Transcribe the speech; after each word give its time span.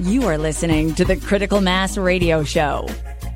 You 0.00 0.24
are 0.24 0.36
listening 0.36 0.92
to 0.96 1.04
the 1.04 1.16
Critical 1.16 1.60
Mass 1.60 1.96
Radio 1.96 2.42
Show, 2.42 2.88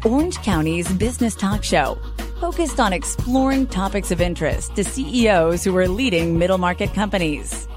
Orange 0.05 0.39
County's 0.39 0.91
business 0.95 1.37
talk 1.37 1.62
show, 1.62 1.96
focused 2.41 2.81
on 2.81 2.93
exploring 2.93 3.69
topics 3.69 4.11
of 4.11 4.21
interest 4.21 4.75
to 4.75 4.83
CEOs 4.83 5.63
who 5.63 5.77
are 5.77 5.87
leading 5.87 6.37
middle 6.37 6.59
market 6.59 6.93
companies. 6.93 7.68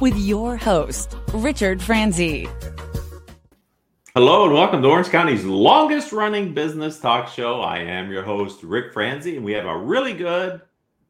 With 0.00 0.16
your 0.16 0.56
host, 0.56 1.16
Richard 1.32 1.80
Franzi. 1.80 2.48
Hello 4.16 4.46
and 4.46 4.54
welcome 4.54 4.82
to 4.82 4.88
Orange 4.88 5.10
County's 5.10 5.44
longest 5.44 6.10
running 6.10 6.54
business 6.54 6.98
talk 6.98 7.28
show. 7.28 7.60
I 7.60 7.78
am 7.78 8.10
your 8.10 8.24
host, 8.24 8.64
Rick 8.64 8.92
Franzi, 8.92 9.36
and 9.36 9.44
we 9.44 9.52
have 9.52 9.66
a 9.66 9.78
really 9.78 10.12
good, 10.12 10.60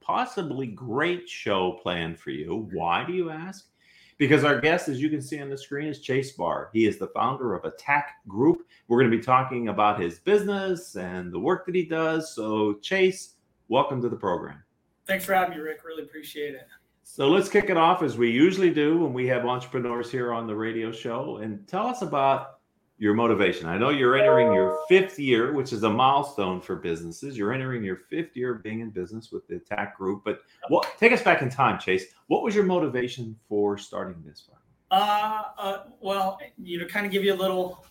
possibly 0.03 0.67
great 0.67 1.27
show 1.27 1.79
planned 1.83 2.19
for 2.19 2.33
you. 2.33 2.69
Why 2.71 3.03
do 3.07 3.15
you 3.15 3.31
ask? 3.31 3.65
Because 4.25 4.43
our 4.43 4.59
guest, 4.59 4.89
as 4.89 5.03
you 5.03 5.11
can 5.11 5.21
see 5.21 5.39
on 5.39 5.51
the 5.51 5.59
screen, 5.59 5.87
is 5.87 6.01
Chase 6.01 6.33
Barr. 6.33 6.71
He 6.73 6.87
is 6.87 6.97
the 6.97 7.09
founder 7.09 7.55
of 7.55 7.67
Attack 7.67 8.27
Group. 8.27 8.67
We're 8.89 8.99
going 8.99 9.11
to 9.11 9.15
be 9.15 9.23
talking 9.23 9.69
about 9.69 10.01
his 10.01 10.19
business 10.19 10.97
and 10.97 11.31
the 11.31 11.39
work 11.39 11.67
that 11.67 11.75
he 11.75 11.85
does. 11.85 12.35
So, 12.35 12.79
Chase, 12.81 13.35
welcome 13.69 14.01
to 14.01 14.09
the 14.09 14.17
program. 14.17 14.63
Thanks 15.07 15.27
for 15.27 15.35
having 15.35 15.59
me, 15.59 15.63
Rick. 15.63 15.85
Really 15.85 16.05
appreciate 16.05 16.55
it. 16.55 16.67
So, 17.03 17.29
let's 17.29 17.51
kick 17.51 17.69
it 17.69 17.77
off 17.77 18.03
as 18.03 18.17
we 18.17 18.31
usually 18.31 18.71
do 18.71 18.97
when 18.97 19.13
we 19.13 19.27
have 19.27 19.45
entrepreneurs 19.45 20.11
here 20.11 20.33
on 20.33 20.47
the 20.47 20.57
radio 20.57 20.91
show. 20.91 21.37
And 21.43 21.69
tell 21.69 21.87
us 21.87 22.01
about 22.01 22.61
your 22.99 23.15
motivation. 23.15 23.67
I 23.67 23.77
know 23.77 23.91
you're 23.91 24.17
entering 24.17 24.53
your 24.53 24.79
fifth 24.89 25.19
year, 25.19 25.53
which 25.53 25.73
is 25.73 25.83
a 25.83 25.91
milestone 25.91 26.61
for 26.61 26.77
businesses. 26.77 27.37
You're 27.37 27.53
entering 27.53 27.83
your 27.83 27.97
fifth 27.97 28.37
year 28.37 28.55
of 28.55 28.63
being 28.63 28.81
in 28.81 28.91
business 28.91 29.33
with 29.33 29.47
the 29.49 29.57
Attack 29.57 29.97
Group. 29.97 30.23
But 30.25 30.43
what 30.69 30.87
take 30.99 31.13
us 31.13 31.23
back 31.23 31.43
in 31.43 31.51
time, 31.51 31.79
Chase. 31.79 32.07
What 32.29 32.43
was 32.43 32.55
your 32.55 32.65
motivation 32.65 33.37
for 33.49 33.77
starting 33.79 34.23
this? 34.25 34.49
Uh, 34.91 35.43
uh, 35.59 35.79
well, 36.01 36.39
you 36.63 36.79
know, 36.79 36.87
kind 36.87 37.05
of 37.05 37.11
give 37.11 37.25
you 37.25 37.35
a 37.35 37.37
little 37.37 37.85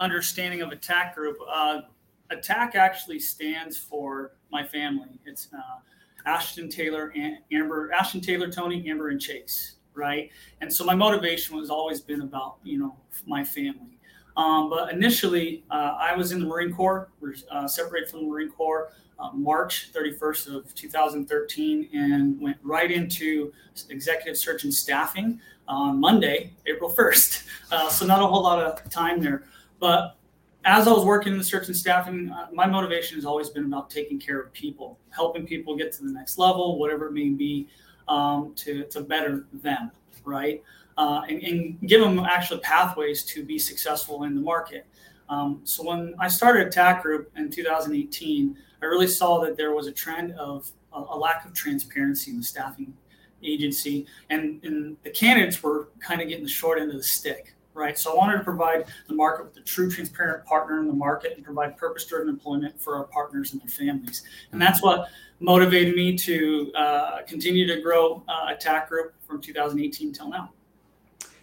understanding 0.00 0.60
of 0.60 0.72
Attack 0.72 1.14
Group. 1.14 1.38
Uh, 1.50 1.82
Attack 2.30 2.74
actually 2.74 3.20
stands 3.20 3.78
for 3.78 4.32
my 4.50 4.66
family. 4.66 5.20
It's 5.24 5.48
uh, 5.54 5.78
Ashton 6.26 6.68
Taylor, 6.68 7.14
Amber, 7.50 7.92
Ashton 7.92 8.20
Taylor, 8.20 8.50
Tony, 8.50 8.88
Amber, 8.90 9.08
and 9.08 9.20
Chase, 9.20 9.76
right? 9.94 10.30
And 10.60 10.70
so 10.72 10.84
my 10.84 10.94
motivation 10.94 11.56
was 11.56 11.70
always 11.70 12.00
been 12.02 12.20
about 12.20 12.56
you 12.62 12.78
know 12.78 12.94
my 13.26 13.42
family 13.42 13.93
um, 14.36 14.68
but 14.68 14.92
initially, 14.92 15.64
uh, 15.70 15.96
I 15.98 16.16
was 16.16 16.32
in 16.32 16.40
the 16.40 16.46
Marine 16.46 16.72
Corps, 16.72 17.08
uh, 17.50 17.68
separated 17.68 18.10
from 18.10 18.20
the 18.20 18.26
Marine 18.26 18.50
Corps 18.50 18.90
uh, 19.18 19.30
March 19.32 19.92
31st 19.92 20.54
of 20.54 20.74
2013, 20.74 21.88
and 21.92 22.40
went 22.40 22.56
right 22.62 22.90
into 22.90 23.52
executive 23.90 24.36
search 24.36 24.64
and 24.64 24.74
staffing 24.74 25.40
on 25.68 26.00
Monday, 26.00 26.52
April 26.66 26.92
1st. 26.92 27.48
Uh, 27.72 27.88
so 27.88 28.06
not 28.06 28.22
a 28.22 28.26
whole 28.26 28.42
lot 28.42 28.60
of 28.60 28.88
time 28.88 29.20
there. 29.20 29.44
But 29.80 30.16
as 30.64 30.86
I 30.86 30.92
was 30.92 31.04
working 31.04 31.32
in 31.32 31.38
the 31.38 31.44
search 31.44 31.66
and 31.66 31.76
staffing, 31.76 32.30
uh, 32.30 32.46
my 32.52 32.66
motivation 32.66 33.16
has 33.16 33.24
always 33.24 33.50
been 33.50 33.64
about 33.64 33.90
taking 33.90 34.20
care 34.20 34.38
of 34.38 34.52
people, 34.52 34.98
helping 35.10 35.44
people 35.44 35.74
get 35.74 35.90
to 35.92 36.04
the 36.04 36.12
next 36.12 36.38
level, 36.38 36.78
whatever 36.78 37.06
it 37.06 37.12
may 37.12 37.30
be, 37.30 37.66
um, 38.06 38.52
to, 38.56 38.84
to 38.84 39.00
better 39.00 39.46
them, 39.54 39.90
right? 40.24 40.62
Uh, 40.96 41.22
and, 41.28 41.42
and, 41.42 41.88
give 41.88 42.00
them 42.00 42.20
actually 42.20 42.60
pathways 42.60 43.24
to 43.24 43.44
be 43.44 43.58
successful 43.58 44.24
in 44.24 44.34
the 44.34 44.40
market. 44.40 44.86
Um, 45.28 45.60
so 45.64 45.82
when 45.82 46.14
I 46.20 46.28
started 46.28 46.66
Attack 46.66 47.02
Group 47.02 47.32
in 47.36 47.50
2018, 47.50 48.56
I 48.82 48.84
really 48.86 49.08
saw 49.08 49.40
that 49.40 49.56
there 49.56 49.72
was 49.72 49.86
a 49.86 49.92
trend 49.92 50.32
of 50.32 50.70
a, 50.92 51.00
a 51.00 51.16
lack 51.16 51.44
of 51.44 51.54
transparency 51.54 52.30
in 52.30 52.38
the 52.38 52.44
staffing 52.44 52.94
agency, 53.42 54.06
and, 54.30 54.62
and 54.64 54.96
the 55.02 55.10
candidates 55.10 55.62
were 55.62 55.88
kind 56.00 56.20
of 56.20 56.28
getting 56.28 56.44
the 56.44 56.50
short 56.50 56.78
end 56.78 56.90
of 56.90 56.96
the 56.96 57.02
stick. 57.02 57.54
Right. 57.76 57.98
So 57.98 58.12
I 58.12 58.16
wanted 58.16 58.38
to 58.38 58.44
provide 58.44 58.84
the 59.08 59.16
market 59.16 59.46
with 59.46 59.56
a 59.56 59.60
true 59.60 59.90
transparent 59.90 60.46
partner 60.46 60.78
in 60.78 60.86
the 60.86 60.94
market 60.94 61.32
and 61.34 61.44
provide 61.44 61.76
purpose 61.76 62.04
driven 62.04 62.28
employment 62.28 62.80
for 62.80 62.94
our 62.94 63.02
partners 63.02 63.52
and 63.52 63.60
their 63.60 63.68
families. 63.68 64.22
And 64.52 64.62
that's 64.62 64.80
what 64.80 65.08
motivated 65.40 65.96
me 65.96 66.16
to 66.18 66.72
uh, 66.76 67.22
continue 67.26 67.66
to 67.66 67.82
grow 67.82 68.22
uh, 68.28 68.54
Attack 68.54 68.90
Group 68.90 69.14
from 69.26 69.40
2018 69.40 70.12
till 70.12 70.28
now. 70.28 70.52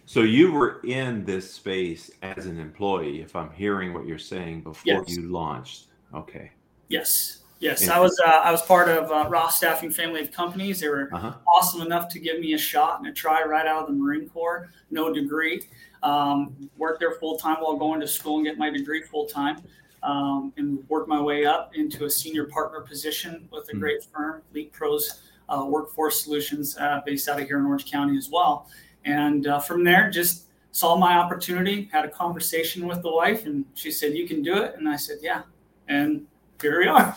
So 0.06 0.22
you 0.22 0.52
were 0.52 0.80
in 0.84 1.24
this 1.24 1.52
space 1.52 2.10
as 2.22 2.46
an 2.46 2.58
employee, 2.58 3.22
if 3.22 3.36
I'm 3.36 3.50
hearing 3.50 3.94
what 3.94 4.06
you're 4.06 4.18
saying, 4.18 4.62
before 4.62 5.04
yes. 5.06 5.16
you 5.16 5.22
launched. 5.22 5.86
Okay. 6.14 6.50
Yes. 6.88 7.42
Yes, 7.62 7.88
I 7.88 8.00
was. 8.00 8.20
Uh, 8.26 8.28
I 8.28 8.50
was 8.50 8.60
part 8.62 8.88
of 8.88 9.12
uh, 9.12 9.28
Roth 9.28 9.52
Staffing 9.52 9.92
family 9.92 10.20
of 10.20 10.32
companies. 10.32 10.80
They 10.80 10.88
were 10.88 11.08
uh-huh. 11.12 11.34
awesome 11.46 11.80
enough 11.80 12.08
to 12.08 12.18
give 12.18 12.40
me 12.40 12.54
a 12.54 12.58
shot 12.58 12.98
and 12.98 13.06
a 13.06 13.12
try 13.12 13.44
right 13.44 13.68
out 13.68 13.82
of 13.82 13.86
the 13.86 13.92
Marine 13.92 14.28
Corps. 14.28 14.68
No 14.90 15.12
degree. 15.12 15.62
Um, 16.02 16.68
worked 16.76 16.98
there 16.98 17.12
full 17.12 17.38
time 17.38 17.58
while 17.60 17.76
going 17.76 18.00
to 18.00 18.08
school 18.08 18.38
and 18.38 18.44
get 18.44 18.58
my 18.58 18.68
degree 18.68 19.02
full 19.02 19.26
time, 19.26 19.62
um, 20.02 20.52
and 20.56 20.82
worked 20.88 21.08
my 21.08 21.20
way 21.20 21.44
up 21.44 21.76
into 21.76 22.04
a 22.04 22.10
senior 22.10 22.46
partner 22.46 22.80
position 22.80 23.48
with 23.52 23.68
a 23.68 23.70
mm-hmm. 23.70 23.78
great 23.78 24.04
firm, 24.12 24.42
Leap 24.52 24.72
Pros 24.72 25.22
uh, 25.48 25.64
Workforce 25.64 26.24
Solutions, 26.24 26.76
uh, 26.78 27.00
based 27.06 27.28
out 27.28 27.40
of 27.40 27.46
here 27.46 27.60
in 27.60 27.64
Orange 27.64 27.88
County 27.88 28.18
as 28.18 28.28
well. 28.28 28.66
And 29.04 29.46
uh, 29.46 29.60
from 29.60 29.84
there, 29.84 30.10
just 30.10 30.46
saw 30.72 30.96
my 30.96 31.16
opportunity, 31.16 31.88
had 31.92 32.04
a 32.04 32.08
conversation 32.08 32.86
with 32.86 33.02
the 33.02 33.10
wife, 33.10 33.46
and 33.46 33.64
she 33.74 33.90
said, 33.90 34.14
You 34.14 34.26
can 34.26 34.42
do 34.42 34.62
it. 34.62 34.74
And 34.78 34.88
I 34.88 34.96
said, 34.96 35.18
Yeah. 35.20 35.42
And 35.88 36.26
here 36.60 36.80
we 36.80 36.86
are. 36.86 37.16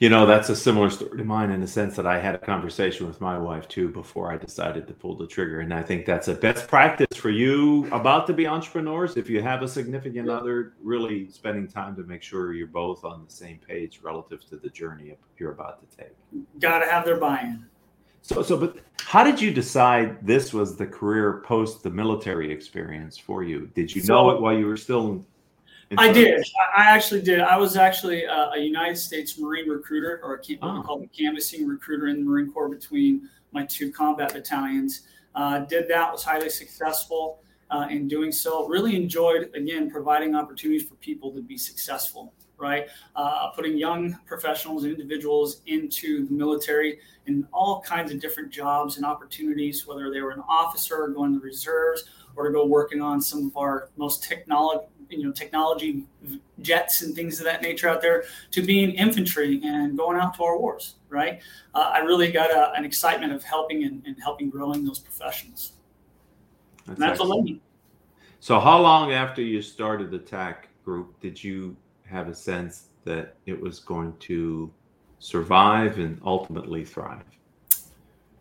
You 0.00 0.08
know, 0.08 0.24
that's 0.24 0.48
a 0.48 0.56
similar 0.56 0.88
story 0.88 1.18
to 1.18 1.24
mine 1.24 1.50
in 1.50 1.60
the 1.60 1.66
sense 1.66 1.94
that 1.96 2.06
I 2.06 2.18
had 2.18 2.34
a 2.34 2.38
conversation 2.38 3.06
with 3.06 3.20
my 3.20 3.36
wife 3.36 3.68
too 3.68 3.90
before 3.90 4.32
I 4.32 4.38
decided 4.38 4.86
to 4.88 4.94
pull 4.94 5.14
the 5.14 5.26
trigger. 5.26 5.60
And 5.60 5.74
I 5.74 5.82
think 5.82 6.06
that's 6.06 6.28
a 6.28 6.34
best 6.34 6.66
practice 6.68 7.14
for 7.18 7.28
you 7.28 7.86
about 7.92 8.26
to 8.28 8.32
be 8.32 8.46
entrepreneurs. 8.46 9.18
If 9.18 9.28
you 9.28 9.42
have 9.42 9.60
a 9.60 9.68
significant 9.68 10.30
other, 10.30 10.72
really 10.82 11.28
spending 11.28 11.68
time 11.68 11.96
to 11.96 12.02
make 12.04 12.22
sure 12.22 12.54
you're 12.54 12.66
both 12.66 13.04
on 13.04 13.26
the 13.26 13.30
same 13.30 13.58
page 13.58 14.00
relative 14.02 14.42
to 14.48 14.56
the 14.56 14.70
journey 14.70 15.18
you're 15.36 15.52
about 15.52 15.82
to 15.82 15.96
take. 15.98 16.16
Got 16.60 16.78
to 16.78 16.90
have 16.90 17.04
their 17.04 17.18
buy 17.18 17.40
in. 17.40 17.66
So, 18.22 18.42
so, 18.42 18.56
but 18.56 18.76
how 19.00 19.24
did 19.24 19.40
you 19.40 19.50
decide 19.50 20.24
this 20.24 20.52
was 20.52 20.76
the 20.76 20.86
career 20.86 21.42
post 21.44 21.82
the 21.82 21.90
military 21.90 22.52
experience 22.52 23.18
for 23.18 23.42
you? 23.42 23.70
Did 23.74 23.94
you 23.94 24.02
so, 24.02 24.14
know 24.14 24.30
it 24.30 24.40
while 24.40 24.56
you 24.56 24.66
were 24.66 24.76
still? 24.76 25.24
I 25.98 26.12
did. 26.12 26.44
I 26.76 26.82
actually 26.82 27.22
did. 27.22 27.40
I 27.40 27.56
was 27.56 27.76
actually 27.76 28.24
a, 28.24 28.50
a 28.54 28.58
United 28.58 28.96
States 28.96 29.38
Marine 29.38 29.68
recruiter, 29.68 30.20
or 30.22 30.36
a, 30.36 30.58
oh. 30.62 30.82
called 30.86 31.02
a 31.02 31.08
canvassing 31.08 31.66
recruiter 31.66 32.06
in 32.06 32.20
the 32.20 32.30
Marine 32.30 32.52
Corps 32.52 32.68
between 32.68 33.28
my 33.52 33.66
two 33.66 33.90
combat 33.90 34.32
battalions. 34.32 35.02
Uh, 35.34 35.60
did 35.60 35.88
that. 35.88 36.12
Was 36.12 36.22
highly 36.22 36.48
successful 36.48 37.42
uh, 37.70 37.86
in 37.90 38.06
doing 38.06 38.30
so. 38.30 38.68
Really 38.68 38.94
enjoyed 38.94 39.50
again 39.54 39.90
providing 39.90 40.36
opportunities 40.36 40.88
for 40.88 40.94
people 40.96 41.32
to 41.32 41.42
be 41.42 41.58
successful 41.58 42.32
right? 42.60 42.86
Uh, 43.16 43.48
putting 43.50 43.76
young 43.76 44.18
professionals 44.26 44.84
and 44.84 44.92
individuals 44.92 45.62
into 45.66 46.26
the 46.26 46.32
military 46.32 46.98
in 47.26 47.46
all 47.52 47.80
kinds 47.80 48.12
of 48.12 48.20
different 48.20 48.50
jobs 48.50 48.96
and 48.96 49.06
opportunities, 49.06 49.86
whether 49.86 50.10
they 50.10 50.20
were 50.20 50.30
an 50.30 50.42
officer 50.48 51.02
or 51.02 51.08
going 51.08 51.32
to 51.32 51.38
the 51.38 51.44
reserves 51.44 52.04
or 52.36 52.46
to 52.46 52.52
go 52.52 52.66
working 52.66 53.00
on 53.00 53.20
some 53.20 53.46
of 53.46 53.56
our 53.56 53.90
most 53.96 54.22
technology 54.22 54.86
you 55.08 55.24
know 55.24 55.32
technology 55.32 56.06
jets 56.60 57.02
and 57.02 57.16
things 57.16 57.40
of 57.40 57.44
that 57.44 57.62
nature 57.62 57.88
out 57.88 58.00
there 58.00 58.22
to 58.52 58.62
being 58.62 58.92
infantry 58.92 59.60
and 59.64 59.98
going 59.98 60.16
out 60.16 60.36
to 60.36 60.44
our 60.44 60.56
wars 60.56 60.94
right? 61.10 61.40
Uh, 61.74 61.90
i 61.92 61.98
really 61.98 62.32
got 62.32 62.50
a, 62.50 62.72
an 62.72 62.84
excitement 62.84 63.32
of 63.32 63.42
helping 63.42 63.84
and, 63.84 64.02
and 64.06 64.16
helping 64.22 64.48
growing 64.48 64.84
those 64.84 64.98
professionals. 64.98 65.72
That's, 66.86 67.00
and 67.00 67.10
that's 67.10 67.20
a 67.20 67.24
so 68.42 68.58
how 68.58 68.80
long 68.80 69.12
after 69.12 69.42
you 69.42 69.60
started 69.60 70.10
the 70.10 70.18
tac 70.18 70.68
group 70.82 71.20
did 71.20 71.42
you 71.42 71.76
have 72.10 72.28
a 72.28 72.34
sense 72.34 72.88
that 73.04 73.36
it 73.46 73.58
was 73.58 73.80
going 73.80 74.14
to 74.20 74.70
survive 75.18 75.98
and 75.98 76.20
ultimately 76.24 76.84
thrive? 76.84 77.24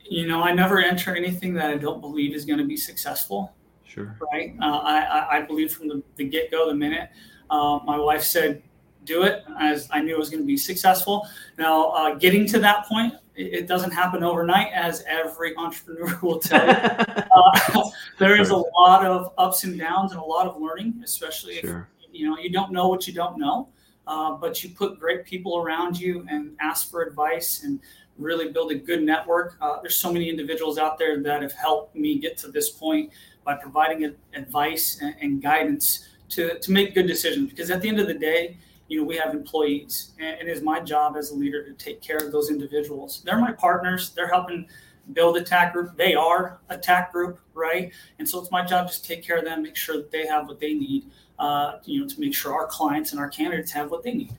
You 0.04 0.28
know, 0.28 0.42
I 0.42 0.54
never 0.54 0.80
enter 0.80 1.16
anything 1.16 1.54
that 1.54 1.70
I 1.70 1.78
don't 1.78 2.02
believe 2.02 2.34
is 2.34 2.46
going 2.46 2.60
to 2.60 2.66
be 2.66 2.78
successful. 2.78 3.54
Sure. 3.86 4.18
Right. 4.32 4.56
Uh, 4.62 4.78
I, 4.78 5.38
I 5.38 5.42
believe 5.42 5.72
from 5.74 5.88
the, 5.88 6.04
the 6.16 6.24
get 6.24 6.52
go, 6.52 6.68
the 6.68 6.76
minute 6.76 7.10
uh, 7.50 7.80
my 7.86 7.98
wife 8.00 8.24
said, 8.24 8.62
do 9.06 9.24
it, 9.24 9.44
as 9.60 9.88
I 9.92 10.02
knew 10.02 10.14
it 10.14 10.20
was 10.20 10.30
going 10.30 10.44
to 10.44 10.48
be 10.48 10.58
successful. 10.58 11.28
Now, 11.58 11.90
uh, 11.90 12.16
getting 12.16 12.46
to 12.48 12.60
that 12.60 12.86
point, 12.86 13.14
it, 13.36 13.54
it, 13.54 13.68
doesn't 13.68 13.92
happen 13.92 14.24
overnight, 14.24 14.72
as 14.74 15.04
every 15.08 15.56
entrepreneur 15.58 16.18
will 16.22 16.40
tell 16.40 16.66
you. 16.68 16.76
Uh, 17.32 17.90
there 18.18 18.42
is 18.42 18.50
a 18.50 18.56
lot 18.56 19.06
of 19.06 19.32
ups 19.38 19.64
and 19.64 19.78
downs 19.78 20.12
and 20.12 20.20
a 20.20 20.24
lot 20.24 20.48
of 20.48 20.60
learning, 20.60 21.00
especially 21.04 21.56
sure. 21.60 21.88
if 21.98 21.99
you 22.20 22.30
know 22.30 22.38
you 22.38 22.52
don't 22.52 22.72
know 22.72 22.88
what 22.88 23.08
you 23.08 23.14
don't 23.14 23.38
know 23.38 23.70
uh, 24.08 24.34
but 24.34 24.64
you 24.64 24.70
put 24.72 25.00
great 25.00 25.24
people 25.24 25.58
around 25.58 26.00
you 26.00 26.26
and 26.30 26.56
ask 26.60 26.90
for 26.90 27.04
advice 27.04 27.64
and 27.64 27.80
really 28.18 28.52
build 28.52 28.72
a 28.72 28.76
good 28.76 29.04
network. 29.04 29.56
Uh, 29.62 29.80
there's 29.82 29.96
so 29.96 30.12
many 30.12 30.30
individuals 30.30 30.78
out 30.80 30.98
there 30.98 31.22
that 31.22 31.42
have 31.42 31.54
helped 31.54 31.96
me 31.96 32.18
get 32.18 32.36
to 32.36 32.48
this 32.50 32.72
point 32.72 33.12
by 33.46 33.54
providing 33.54 34.16
advice 34.34 35.00
and, 35.02 35.16
and 35.22 35.42
guidance 35.44 36.10
to, 36.28 36.58
to 36.60 36.72
make 36.72 36.96
good 36.96 37.08
decisions. 37.08 37.52
Because 37.52 37.70
at 37.70 37.82
the 37.82 37.88
end 37.88 38.00
of 38.00 38.08
the 38.08 38.14
day 38.16 38.58
you 38.88 39.00
know 39.00 39.06
we 39.06 39.16
have 39.16 39.34
employees 39.34 40.12
and 40.20 40.42
it 40.42 40.48
is 40.48 40.64
my 40.64 40.80
job 40.80 41.16
as 41.16 41.30
a 41.30 41.36
leader 41.36 41.64
to 41.64 41.74
take 41.74 42.02
care 42.02 42.18
of 42.18 42.32
those 42.32 42.50
individuals. 42.50 43.22
They're 43.24 43.40
my 43.40 43.52
partners. 43.52 44.10
They're 44.10 44.28
helping 44.28 44.68
build 45.14 45.38
Attack 45.38 45.74
Group. 45.74 45.96
They 45.96 46.16
are 46.16 46.60
Attack 46.70 47.12
Group, 47.12 47.40
right? 47.54 47.92
And 48.18 48.28
so 48.28 48.40
it's 48.40 48.52
my 48.52 48.66
job 48.66 48.90
to 48.90 49.02
take 49.04 49.24
care 49.24 49.38
of 49.38 49.46
them, 49.46 49.62
make 49.62 49.76
sure 49.76 49.98
that 49.98 50.12
they 50.12 50.26
have 50.26 50.48
what 50.48 50.60
they 50.60 50.74
need, 50.74 51.06
uh, 51.40 51.80
you 51.86 52.02
know, 52.02 52.08
to 52.08 52.20
make 52.20 52.36
sure 52.36 52.54
our 52.54 52.68
clients 52.68 53.12
and 53.12 53.20
our 53.20 53.30
candidates 53.30 53.72
have 53.72 53.92
what 53.92 54.04
they 54.04 54.14
need. 54.14 54.38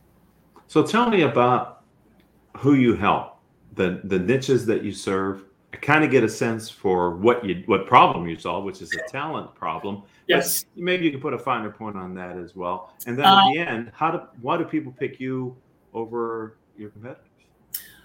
So 0.69 0.87
tell 0.87 1.11
me 1.11 1.23
about 1.23 1.83
who 2.57 2.75
you 2.75 2.95
help, 2.95 3.39
the 3.75 4.01
the 4.05 4.19
niches 4.19 4.67
that 4.67 4.85
you 4.85 4.93
serve. 4.93 5.45
I 5.73 5.77
kind 5.77 6.03
of 6.05 6.11
get 6.11 6.25
a 6.25 6.29
sense 6.29 6.69
for 6.69 7.17
what 7.17 7.45
you 7.45 7.63
what 7.67 7.87
problem 7.87 8.29
you 8.29 8.39
solve, 8.39 8.65
which 8.65 8.83
is 8.83 8.93
a 8.93 9.11
talent 9.11 9.55
problem. 9.55 10.03
Yes. 10.27 10.65
But 10.65 10.83
maybe 10.83 11.05
you 11.05 11.11
can 11.11 11.21
put 11.21 11.33
a 11.33 11.39
finer 11.39 11.71
point 11.71 11.97
on 11.97 12.15
that 12.15 12.37
as 12.37 12.55
well. 12.55 12.95
And 13.07 13.19
then 13.19 13.25
at 13.25 13.53
the 13.53 13.59
end, 13.59 13.93
how 13.95 14.11
do 14.11 14.21
why 14.41 14.57
do 14.57 14.65
people 14.65 14.93
pick 14.93 15.21
you 15.21 15.57
over 15.95 16.57
your 16.77 16.91
competitors? 16.91 17.27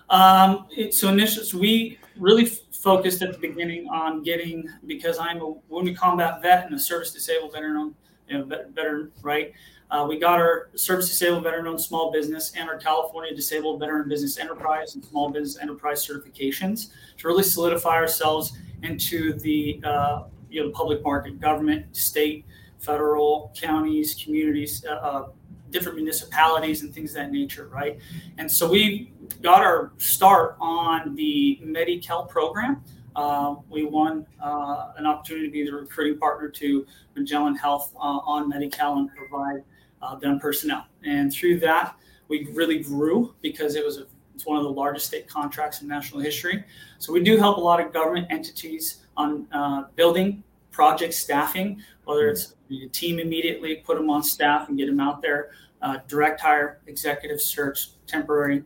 Um, 0.09 0.67
it, 0.75 0.93
so 0.93 1.09
initially, 1.09 1.45
so 1.45 1.57
we 1.57 1.97
really 2.17 2.45
f- 2.45 2.59
focused 2.71 3.21
at 3.23 3.31
the 3.31 3.39
beginning 3.39 3.87
on 3.89 4.21
getting 4.21 4.69
because 4.85 5.17
I'm 5.17 5.41
a 5.41 5.55
wounded 5.69 5.97
combat 5.97 6.41
vet 6.41 6.65
and 6.65 6.75
a 6.75 6.79
service 6.79 7.11
disabled 7.11 7.53
veteran, 7.53 7.95
you 8.27 8.37
know, 8.37 8.45
veteran, 8.73 9.11
right? 9.21 9.53
Uh, 9.91 10.05
we 10.07 10.17
got 10.17 10.39
our 10.39 10.69
service 10.75 11.07
disabled 11.07 11.43
veteran 11.43 11.67
owned 11.67 11.79
small 11.79 12.11
business 12.11 12.53
and 12.55 12.67
our 12.69 12.77
California 12.77 13.35
disabled 13.35 13.79
veteran 13.79 14.09
business 14.09 14.39
enterprise 14.39 14.95
and 14.95 15.05
small 15.05 15.29
business 15.29 15.61
enterprise 15.61 16.05
certifications 16.05 16.89
to 17.17 17.27
really 17.27 17.43
solidify 17.43 17.95
ourselves 17.95 18.57
into 18.81 19.33
the 19.39 19.79
uh, 19.83 20.23
you 20.49 20.63
know 20.63 20.71
public 20.71 21.03
market, 21.03 21.39
government, 21.39 21.95
state, 21.95 22.45
federal, 22.79 23.53
counties, 23.55 24.15
communities, 24.23 24.83
uh, 24.85 24.93
uh 24.93 25.27
different 25.71 25.97
municipalities 25.97 26.83
and 26.83 26.93
things 26.93 27.11
of 27.11 27.15
that 27.15 27.31
nature, 27.31 27.67
right? 27.67 27.99
And 28.37 28.49
so 28.49 28.69
we 28.69 29.11
got 29.41 29.61
our 29.61 29.91
start 29.97 30.55
on 30.59 31.15
the 31.15 31.59
Medi-Cal 31.61 32.27
program. 32.27 32.81
Uh, 33.15 33.55
we 33.69 33.85
won 33.85 34.25
uh, 34.43 34.91
an 34.97 35.05
opportunity 35.05 35.45
to 35.47 35.51
be 35.51 35.65
the 35.65 35.73
recruiting 35.73 36.19
partner 36.19 36.49
to 36.49 36.85
Magellan 37.15 37.55
Health 37.55 37.93
uh, 37.95 37.99
on 37.99 38.49
Medi-Cal 38.49 38.97
and 38.97 39.09
provide 39.15 39.63
uh, 40.01 40.15
them 40.15 40.39
personnel. 40.39 40.85
And 41.03 41.31
through 41.31 41.59
that, 41.59 41.95
we 42.27 42.49
really 42.53 42.79
grew 42.79 43.33
because 43.41 43.75
it 43.75 43.85
was 43.85 43.99
a, 43.99 44.07
it's 44.33 44.45
one 44.45 44.57
of 44.57 44.63
the 44.63 44.69
largest 44.71 45.07
state 45.07 45.29
contracts 45.29 45.81
in 45.81 45.87
national 45.87 46.19
history. 46.19 46.63
So 46.99 47.13
we 47.13 47.23
do 47.23 47.37
help 47.37 47.57
a 47.57 47.61
lot 47.61 47.79
of 47.79 47.93
government 47.93 48.27
entities 48.29 49.05
on 49.15 49.47
uh, 49.53 49.83
building 49.95 50.43
project 50.71 51.13
staffing, 51.13 51.81
whether 52.03 52.27
it's 52.27 52.55
a 52.69 52.87
team 52.87 53.19
immediately, 53.19 53.77
put 53.77 53.95
them 53.95 54.09
on 54.09 54.23
staff 54.23 54.67
and 54.67 54.77
get 54.77 54.87
them 54.87 54.99
out 54.99 55.21
there, 55.21 55.51
uh, 55.81 55.99
direct 56.09 56.41
hire, 56.41 56.81
executive 56.87 57.39
search, 57.39 57.91
temporary 58.07 58.63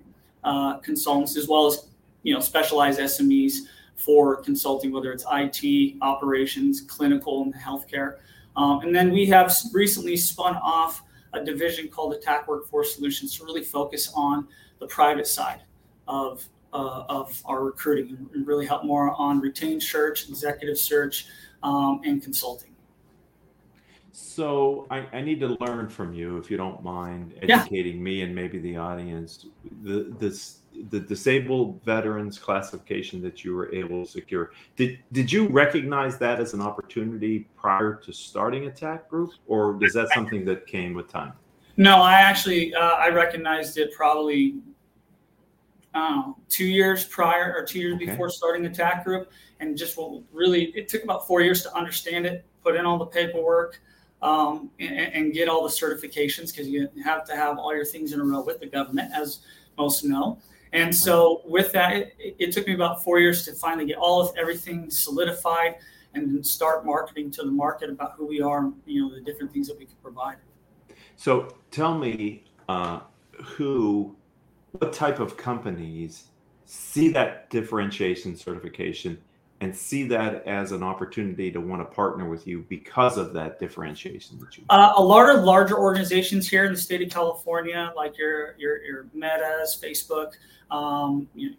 consultants, 0.82 1.38
as 1.38 1.48
well 1.48 1.68
as 1.68 1.90
you 2.24 2.34
know 2.34 2.40
specialized 2.40 3.00
SMEs 3.00 3.68
for 4.00 4.42
consulting, 4.42 4.92
whether 4.92 5.12
it's 5.12 5.26
IT, 5.32 5.98
operations, 6.02 6.82
clinical, 6.82 7.44
and 7.44 7.54
healthcare. 7.54 8.18
Um, 8.56 8.82
and 8.82 8.96
then 8.96 9.12
we 9.12 9.26
have 9.28 9.54
recently 9.74 10.16
spun 10.16 10.56
off 10.58 11.04
a 11.34 11.44
division 11.44 11.90
called 11.90 12.14
Attack 12.14 12.48
Workforce 12.48 12.96
Solutions 12.96 13.38
to 13.38 13.44
really 13.44 13.64
focus 13.64 14.12
on 14.16 14.48
the 14.80 14.88
private 14.88 15.28
side 15.28 15.62
of 16.08 16.48
uh, 16.72 17.04
of 17.10 17.42
our 17.46 17.64
recruiting 17.64 18.30
and 18.34 18.46
really 18.46 18.66
help 18.66 18.86
more 18.86 19.12
on 19.18 19.40
retained 19.40 19.82
search, 19.82 20.30
executive 20.30 20.78
search, 20.78 21.26
um, 21.64 22.00
and 22.06 22.22
consulting. 22.22 22.70
So 24.12 24.86
I, 24.92 25.08
I, 25.12 25.22
need 25.22 25.40
to 25.40 25.58
learn 25.60 25.90
from 25.90 26.14
you, 26.14 26.38
if 26.38 26.52
you 26.52 26.58
don't 26.58 26.84
mind 26.84 27.34
educating 27.42 27.98
yeah. 27.98 28.04
me 28.04 28.22
and 28.22 28.36
maybe 28.36 28.60
the 28.60 28.78
audience. 28.78 29.48
The 29.84 30.14
this 30.20 30.60
the 30.90 31.00
disabled 31.00 31.82
veterans 31.84 32.40
classification 32.40 33.22
that 33.22 33.44
you 33.44 33.56
were 33.56 33.74
able 33.74 34.06
to 34.06 34.12
secure. 34.12 34.52
Did 34.76 35.00
did 35.12 35.32
you 35.32 35.48
recognize 35.48 36.18
that 36.20 36.40
as 36.40 36.54
an 36.54 36.62
opportunity 36.62 37.48
prior 37.56 37.96
to 37.96 38.14
starting 38.14 38.66
Attack 38.66 39.10
Group, 39.10 39.32
or 39.48 39.84
is 39.84 39.94
that 39.94 40.10
something 40.14 40.46
that 40.46 40.68
came 40.68 40.94
with 40.94 41.10
time? 41.10 41.34
No, 41.78 41.98
I 41.98 42.14
actually 42.14 42.74
uh, 42.74 42.96
I 42.96 43.10
recognized 43.10 43.78
it 43.78 43.94
probably 43.94 44.56
uh, 45.94 46.34
two 46.48 46.66
years 46.66 47.06
prior 47.06 47.54
or 47.56 47.66
two 47.66 47.80
years 47.80 47.96
okay. 47.96 48.06
before 48.06 48.30
starting 48.30 48.66
Attack 48.66 49.06
Group, 49.06 49.32
and 49.60 49.78
just 49.78 49.98
really 50.32 50.66
it 50.76 50.88
took 50.88 51.04
about 51.04 51.28
four 51.28 51.42
years 51.42 51.64
to 51.64 51.76
understand 51.76 52.26
it, 52.26 52.46
put 52.64 52.76
in 52.76 52.86
all 52.86 52.98
the 52.98 53.06
paperwork 53.06 53.80
um, 54.22 54.70
and, 54.80 55.14
and, 55.14 55.34
get 55.34 55.48
all 55.48 55.64
the 55.64 55.70
certifications 55.70 56.52
because 56.52 56.68
you 56.68 56.90
have 57.04 57.26
to 57.26 57.36
have 57.36 57.58
all 57.58 57.74
your 57.74 57.86
things 57.86 58.12
in 58.12 58.20
a 58.20 58.24
row 58.24 58.42
with 58.42 58.60
the 58.60 58.66
government, 58.66 59.12
as 59.16 59.40
most 59.78 60.04
know. 60.04 60.38
And 60.72 60.96
so, 60.96 61.42
with 61.46 61.72
that, 61.72 61.94
it, 61.94 62.36
it 62.38 62.52
took 62.52 62.68
me 62.68 62.74
about 62.74 63.04
four 63.04 63.20
years 63.20 63.44
to 63.46 63.54
finally 63.54 63.88
get 63.88 63.98
all 63.98 64.22
of 64.22 64.36
everything 64.38 64.90
solidified 64.90 65.76
and 66.14 66.46
start 66.46 66.86
marketing 66.86 67.32
to 67.32 67.44
the 67.44 67.52
market 67.52 67.90
about 67.90 68.14
who 68.18 68.28
we 68.28 68.42
are, 68.42 68.72
you 68.86 69.02
know, 69.02 69.14
the 69.14 69.22
different 69.22 69.52
things 69.52 69.68
that 69.68 69.78
we 69.78 69.86
can 69.86 69.96
provide. 70.02 70.38
So, 71.16 71.56
tell 71.72 71.98
me 71.98 72.46
uh, 72.68 73.02
who, 73.44 74.16
what 74.74 74.94
type 74.94 75.20
of 75.20 75.38
companies 75.38 76.26
see 76.66 77.10
that 77.10 77.50
differentiation 77.50 78.36
certification 78.36 79.20
and 79.62 79.76
see 79.76 80.08
that 80.08 80.48
as 80.48 80.72
an 80.72 80.84
opportunity 80.84 81.52
to 81.52 81.60
want 81.60 81.82
to 81.82 81.96
partner 81.96 82.30
with 82.30 82.48
you 82.48 82.66
because 82.70 83.18
of 83.18 83.34
that 83.34 83.60
differentiation 83.60 84.40
that 84.40 84.58
you 84.58 84.64
uh, 84.70 84.94
a 84.96 85.04
lot 85.04 85.34
of 85.36 85.44
larger 85.44 85.78
organizations 85.78 86.48
here 86.48 86.66
in 86.66 86.74
the 86.74 86.80
state 86.80 87.02
of 87.02 87.10
california 87.10 87.92
like 87.96 88.18
your 88.18 88.56
your, 88.58 88.82
your 88.84 89.08
metas 89.14 89.80
facebook 89.82 90.32
um, 90.72 91.28
you, 91.34 91.56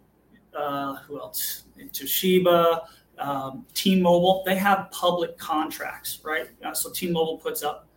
uh, 0.55 0.95
who 0.95 1.19
else? 1.19 1.63
Toshiba 1.79 2.85
um, 3.17 3.65
t-mobile 3.73 4.43
they 4.45 4.55
have 4.55 4.89
public 4.91 5.37
contracts 5.37 6.19
right? 6.23 6.49
Uh, 6.63 6.73
so 6.73 6.91
t-mobile 6.91 7.37
puts 7.37 7.63
up 7.63 7.87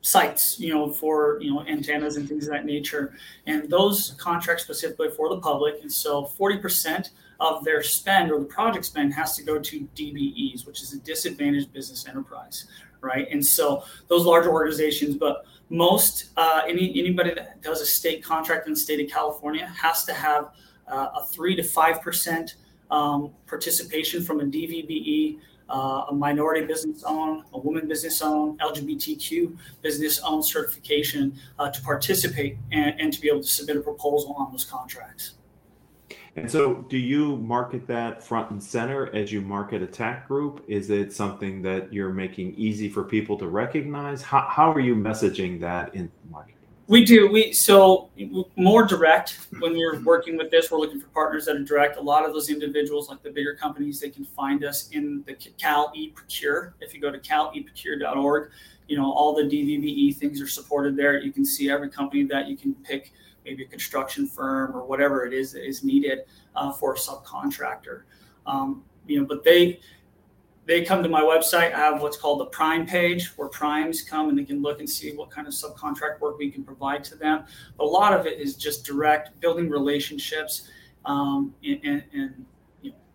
sites 0.00 0.60
you 0.60 0.72
know 0.72 0.90
for 0.90 1.38
you 1.40 1.52
know 1.52 1.66
antennas 1.66 2.16
and 2.16 2.28
things 2.28 2.46
of 2.46 2.52
that 2.52 2.64
nature. 2.64 3.16
And 3.46 3.68
those 3.70 4.14
contracts 4.18 4.62
specifically 4.62 5.08
for 5.10 5.28
the 5.28 5.40
public 5.40 5.80
and 5.82 5.90
so 5.90 6.24
40% 6.38 7.10
of 7.40 7.64
their 7.64 7.82
spend 7.82 8.30
or 8.30 8.38
the 8.38 8.46
project 8.46 8.84
spend 8.84 9.12
has 9.14 9.36
to 9.36 9.42
go 9.42 9.58
to 9.58 9.88
DBEs, 9.96 10.66
which 10.66 10.82
is 10.82 10.92
a 10.92 10.98
disadvantaged 10.98 11.72
business 11.72 12.06
enterprise, 12.08 12.66
right? 13.00 13.28
And 13.30 13.44
so 13.44 13.84
those 14.08 14.24
larger 14.24 14.52
organizations, 14.52 15.16
but 15.16 15.44
most 15.70 16.30
uh, 16.36 16.62
any 16.66 16.90
anybody 16.98 17.34
that 17.34 17.62
does 17.62 17.80
a 17.80 17.86
state 17.86 18.22
contract 18.22 18.66
in 18.66 18.74
the 18.74 18.78
state 18.78 19.04
of 19.04 19.10
California 19.10 19.66
has 19.66 20.04
to 20.04 20.12
have 20.12 20.50
uh, 20.88 21.08
a 21.16 21.24
three 21.24 21.56
to 21.56 21.62
five 21.62 22.00
percent 22.02 22.56
um, 22.90 23.30
participation 23.46 24.22
from 24.22 24.40
a 24.40 24.44
DVBE. 24.44 25.38
Uh, 25.66 26.04
a 26.10 26.14
minority 26.14 26.66
business 26.66 27.02
owned, 27.04 27.42
a 27.54 27.58
woman 27.58 27.88
business 27.88 28.20
owned, 28.20 28.60
LGBTQ 28.60 29.56
business 29.80 30.20
owned 30.20 30.44
certification 30.44 31.34
uh, 31.58 31.70
to 31.70 31.80
participate 31.80 32.58
and, 32.70 33.00
and 33.00 33.14
to 33.14 33.18
be 33.18 33.28
able 33.28 33.40
to 33.40 33.48
submit 33.48 33.78
a 33.78 33.80
proposal 33.80 34.34
on 34.34 34.52
those 34.52 34.66
contracts. 34.66 35.36
And 36.36 36.50
so, 36.50 36.74
do 36.88 36.98
you 36.98 37.36
market 37.36 37.86
that 37.86 38.22
front 38.22 38.50
and 38.50 38.62
center 38.62 39.14
as 39.14 39.30
you 39.30 39.40
market 39.40 39.82
Attack 39.82 40.26
Group? 40.26 40.64
Is 40.66 40.90
it 40.90 41.12
something 41.12 41.62
that 41.62 41.92
you're 41.92 42.12
making 42.12 42.54
easy 42.56 42.88
for 42.88 43.04
people 43.04 43.38
to 43.38 43.46
recognize? 43.46 44.20
How, 44.20 44.46
how 44.50 44.72
are 44.72 44.80
you 44.80 44.96
messaging 44.96 45.60
that 45.60 45.94
in 45.94 46.10
marketing? 46.30 46.54
We 46.86 47.04
do. 47.04 47.30
We 47.30 47.52
so 47.52 48.10
more 48.56 48.84
direct 48.84 49.46
when 49.60 49.72
we're 49.72 50.02
working 50.02 50.36
with 50.36 50.50
this. 50.50 50.70
We're 50.70 50.80
looking 50.80 51.00
for 51.00 51.06
partners 51.08 51.46
that 51.46 51.56
are 51.56 51.62
direct. 51.62 51.96
A 51.98 52.02
lot 52.02 52.26
of 52.26 52.34
those 52.34 52.50
individuals, 52.50 53.08
like 53.08 53.22
the 53.22 53.30
bigger 53.30 53.54
companies, 53.54 54.00
they 54.00 54.10
can 54.10 54.24
find 54.24 54.64
us 54.64 54.90
in 54.90 55.22
the 55.26 55.34
Cal 55.34 55.92
E 55.94 56.08
Procure. 56.08 56.74
If 56.80 56.92
you 56.92 57.00
go 57.00 57.10
to 57.10 57.18
caleprocure.org, 57.18 58.50
you 58.88 58.96
know 58.98 59.10
all 59.10 59.34
the 59.34 59.44
DVBE 59.44 60.16
things 60.16 60.42
are 60.42 60.48
supported 60.48 60.96
there. 60.96 61.18
You 61.20 61.32
can 61.32 61.44
see 61.44 61.70
every 61.70 61.88
company 61.88 62.24
that 62.24 62.48
you 62.48 62.56
can 62.56 62.74
pick 62.74 63.12
maybe 63.44 63.64
a 63.64 63.68
construction 63.68 64.26
firm 64.26 64.74
or 64.74 64.84
whatever 64.84 65.24
it 65.26 65.32
is 65.32 65.52
that 65.52 65.66
is 65.66 65.84
needed 65.84 66.20
uh, 66.56 66.72
for 66.72 66.94
a 66.94 66.96
subcontractor. 66.96 68.02
Um, 68.46 68.84
you 69.06 69.20
know, 69.20 69.26
but 69.26 69.44
they 69.44 69.80
they 70.66 70.82
come 70.82 71.02
to 71.02 71.08
my 71.08 71.20
website. 71.20 71.74
I 71.74 71.78
have 71.78 72.00
what's 72.00 72.16
called 72.16 72.40
the 72.40 72.46
Prime 72.46 72.86
page, 72.86 73.36
where 73.36 73.48
primes 73.48 74.00
come 74.00 74.30
and 74.30 74.38
they 74.38 74.44
can 74.44 74.62
look 74.62 74.80
and 74.80 74.88
see 74.88 75.14
what 75.14 75.30
kind 75.30 75.46
of 75.46 75.52
subcontract 75.52 76.20
work 76.20 76.38
we 76.38 76.50
can 76.50 76.64
provide 76.64 77.04
to 77.04 77.16
them. 77.16 77.44
But 77.76 77.84
a 77.84 77.86
lot 77.86 78.18
of 78.18 78.26
it 78.26 78.40
is 78.40 78.56
just 78.56 78.84
direct 78.84 79.38
building 79.40 79.68
relationships 79.68 80.70
um, 81.04 81.54
and, 81.62 82.02
and 82.12 82.46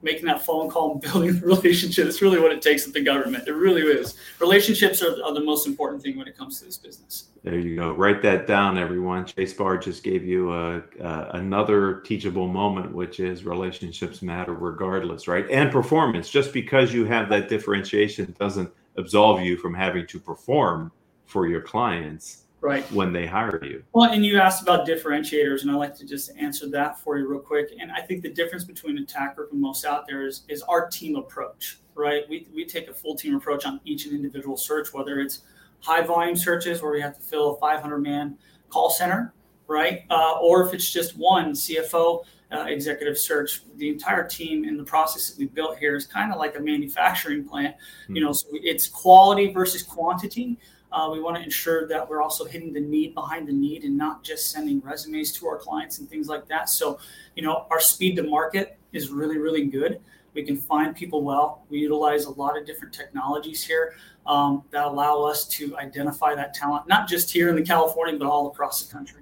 making 0.01 0.25
that 0.25 0.45
phone 0.45 0.69
call 0.69 0.93
and 0.93 1.01
building 1.01 1.39
the 1.39 1.45
relationship. 1.45 2.07
It's 2.07 2.21
really 2.21 2.39
what 2.39 2.51
it 2.51 2.61
takes 2.61 2.85
with 2.85 2.93
the 2.93 3.03
government. 3.03 3.47
It 3.47 3.53
really 3.53 3.81
is. 3.81 4.15
Relationships 4.39 5.01
are, 5.01 5.21
are, 5.23 5.33
the 5.33 5.43
most 5.43 5.67
important 5.67 6.01
thing 6.01 6.17
when 6.17 6.27
it 6.27 6.37
comes 6.37 6.59
to 6.59 6.65
this 6.65 6.77
business. 6.77 7.25
There 7.43 7.57
you 7.57 7.75
go. 7.75 7.93
Write 7.93 8.21
that 8.23 8.47
down, 8.47 8.77
everyone. 8.77 9.25
Chase 9.25 9.53
Barr 9.53 9.77
just 9.77 10.03
gave 10.03 10.25
you 10.25 10.53
a, 10.53 10.83
uh, 11.01 11.31
another 11.33 12.01
teachable 12.01 12.47
moment, 12.47 12.93
which 12.93 13.19
is 13.19 13.45
relationships 13.45 14.21
matter 14.21 14.53
regardless, 14.53 15.27
right? 15.27 15.49
And 15.49 15.71
performance. 15.71 16.29
Just 16.29 16.51
because 16.53 16.93
you 16.93 17.05
have 17.05 17.29
that 17.29 17.47
differentiation 17.47 18.35
doesn't 18.39 18.69
absolve 18.97 19.41
you 19.41 19.57
from 19.57 19.73
having 19.73 20.05
to 20.07 20.19
perform 20.19 20.91
for 21.25 21.47
your 21.47 21.61
clients 21.61 22.45
right 22.61 22.89
when 22.91 23.13
they 23.13 23.25
hire 23.25 23.63
you. 23.63 23.83
Well, 23.93 24.11
and 24.11 24.25
you 24.25 24.37
asked 24.37 24.61
about 24.61 24.87
differentiators, 24.87 25.61
and 25.61 25.71
I 25.71 25.75
like 25.75 25.95
to 25.95 26.05
just 26.05 26.31
answer 26.37 26.67
that 26.69 26.99
for 26.99 27.17
you 27.17 27.27
real 27.27 27.39
quick. 27.39 27.71
And 27.79 27.91
I 27.91 28.01
think 28.01 28.21
the 28.21 28.29
difference 28.29 28.63
between 28.63 28.97
Attack 28.97 29.35
Group 29.35 29.51
and 29.51 29.61
most 29.61 29.85
out 29.85 30.05
there 30.07 30.25
is 30.25 30.43
is 30.47 30.61
our 30.63 30.87
team 30.87 31.15
approach, 31.15 31.79
right? 31.95 32.23
We 32.29 32.47
we 32.53 32.65
take 32.65 32.89
a 32.89 32.93
full 32.93 33.15
team 33.15 33.35
approach 33.35 33.65
on 33.65 33.79
each 33.85 34.05
and 34.05 34.13
individual 34.13 34.57
search, 34.57 34.93
whether 34.93 35.19
it's 35.19 35.41
high 35.81 36.01
volume 36.01 36.35
searches 36.35 36.81
where 36.81 36.91
we 36.91 37.01
have 37.01 37.15
to 37.15 37.21
fill 37.21 37.55
a 37.55 37.59
500 37.59 37.99
man 37.99 38.37
call 38.69 38.89
center, 38.89 39.33
right? 39.67 40.03
Uh, 40.09 40.37
or 40.41 40.67
if 40.67 40.73
it's 40.73 40.91
just 40.91 41.17
one 41.17 41.53
CFO 41.53 42.23
uh, 42.51 42.65
executive 42.67 43.17
search, 43.17 43.61
the 43.75 43.89
entire 43.89 44.27
team 44.27 44.63
and 44.63 44.79
the 44.79 44.83
process 44.83 45.29
that 45.29 45.37
we 45.37 45.45
built 45.45 45.77
here 45.77 45.95
is 45.95 46.07
kind 46.07 46.31
of 46.33 46.39
like 46.39 46.57
a 46.57 46.59
manufacturing 46.59 47.47
plant. 47.47 47.75
Mm-hmm. 47.75 48.15
You 48.15 48.23
know, 48.23 48.33
so 48.33 48.47
it's 48.53 48.87
quality 48.87 49.51
versus 49.53 49.83
quantity. 49.83 50.57
Uh, 50.91 51.09
we 51.11 51.19
want 51.19 51.35
to 51.37 51.43
ensure 51.43 51.87
that 51.87 52.07
we're 52.07 52.21
also 52.21 52.45
hitting 52.45 52.73
the 52.73 52.79
need 52.79 53.13
behind 53.13 53.47
the 53.47 53.53
need 53.53 53.83
and 53.83 53.95
not 53.95 54.23
just 54.23 54.51
sending 54.51 54.79
resumes 54.81 55.31
to 55.31 55.47
our 55.47 55.57
clients 55.57 55.99
and 55.99 56.09
things 56.09 56.27
like 56.27 56.47
that. 56.47 56.69
So, 56.69 56.99
you 57.35 57.43
know, 57.43 57.67
our 57.69 57.79
speed 57.79 58.15
to 58.15 58.23
market 58.23 58.77
is 58.91 59.09
really, 59.09 59.37
really 59.37 59.65
good. 59.65 59.99
We 60.33 60.43
can 60.43 60.57
find 60.57 60.95
people 60.95 61.23
well. 61.23 61.65
We 61.69 61.79
utilize 61.79 62.25
a 62.25 62.31
lot 62.31 62.57
of 62.57 62.65
different 62.65 62.93
technologies 62.93 63.63
here 63.63 63.93
um, 64.25 64.63
that 64.71 64.85
allow 64.85 65.23
us 65.23 65.47
to 65.49 65.77
identify 65.77 66.35
that 66.35 66.53
talent, 66.53 66.87
not 66.87 67.07
just 67.07 67.31
here 67.31 67.49
in 67.49 67.55
the 67.55 67.63
California, 67.63 68.17
but 68.17 68.27
all 68.27 68.47
across 68.47 68.83
the 68.83 68.91
country. 68.91 69.21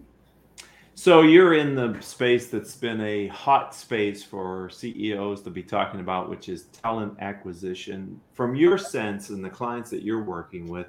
So 0.96 1.22
you're 1.22 1.54
in 1.54 1.76
the 1.76 1.96
space 2.02 2.48
that's 2.48 2.76
been 2.76 3.00
a 3.02 3.28
hot 3.28 3.76
space 3.76 4.24
for 4.24 4.68
CEOs 4.72 5.44
to 5.44 5.52
be 5.52 5.62
talking 5.62 6.00
about, 6.00 6.28
which 6.28 6.50
is 6.50 6.64
talent 6.64 7.14
acquisition. 7.20 8.20
From 8.34 8.56
your 8.56 8.80
sense 8.80 9.30
and 9.30 9.46
the 9.46 9.50
clients 9.50 9.92
that 9.92 10.02
you're 10.02 10.24
working 10.24 10.68
with, 10.68 10.88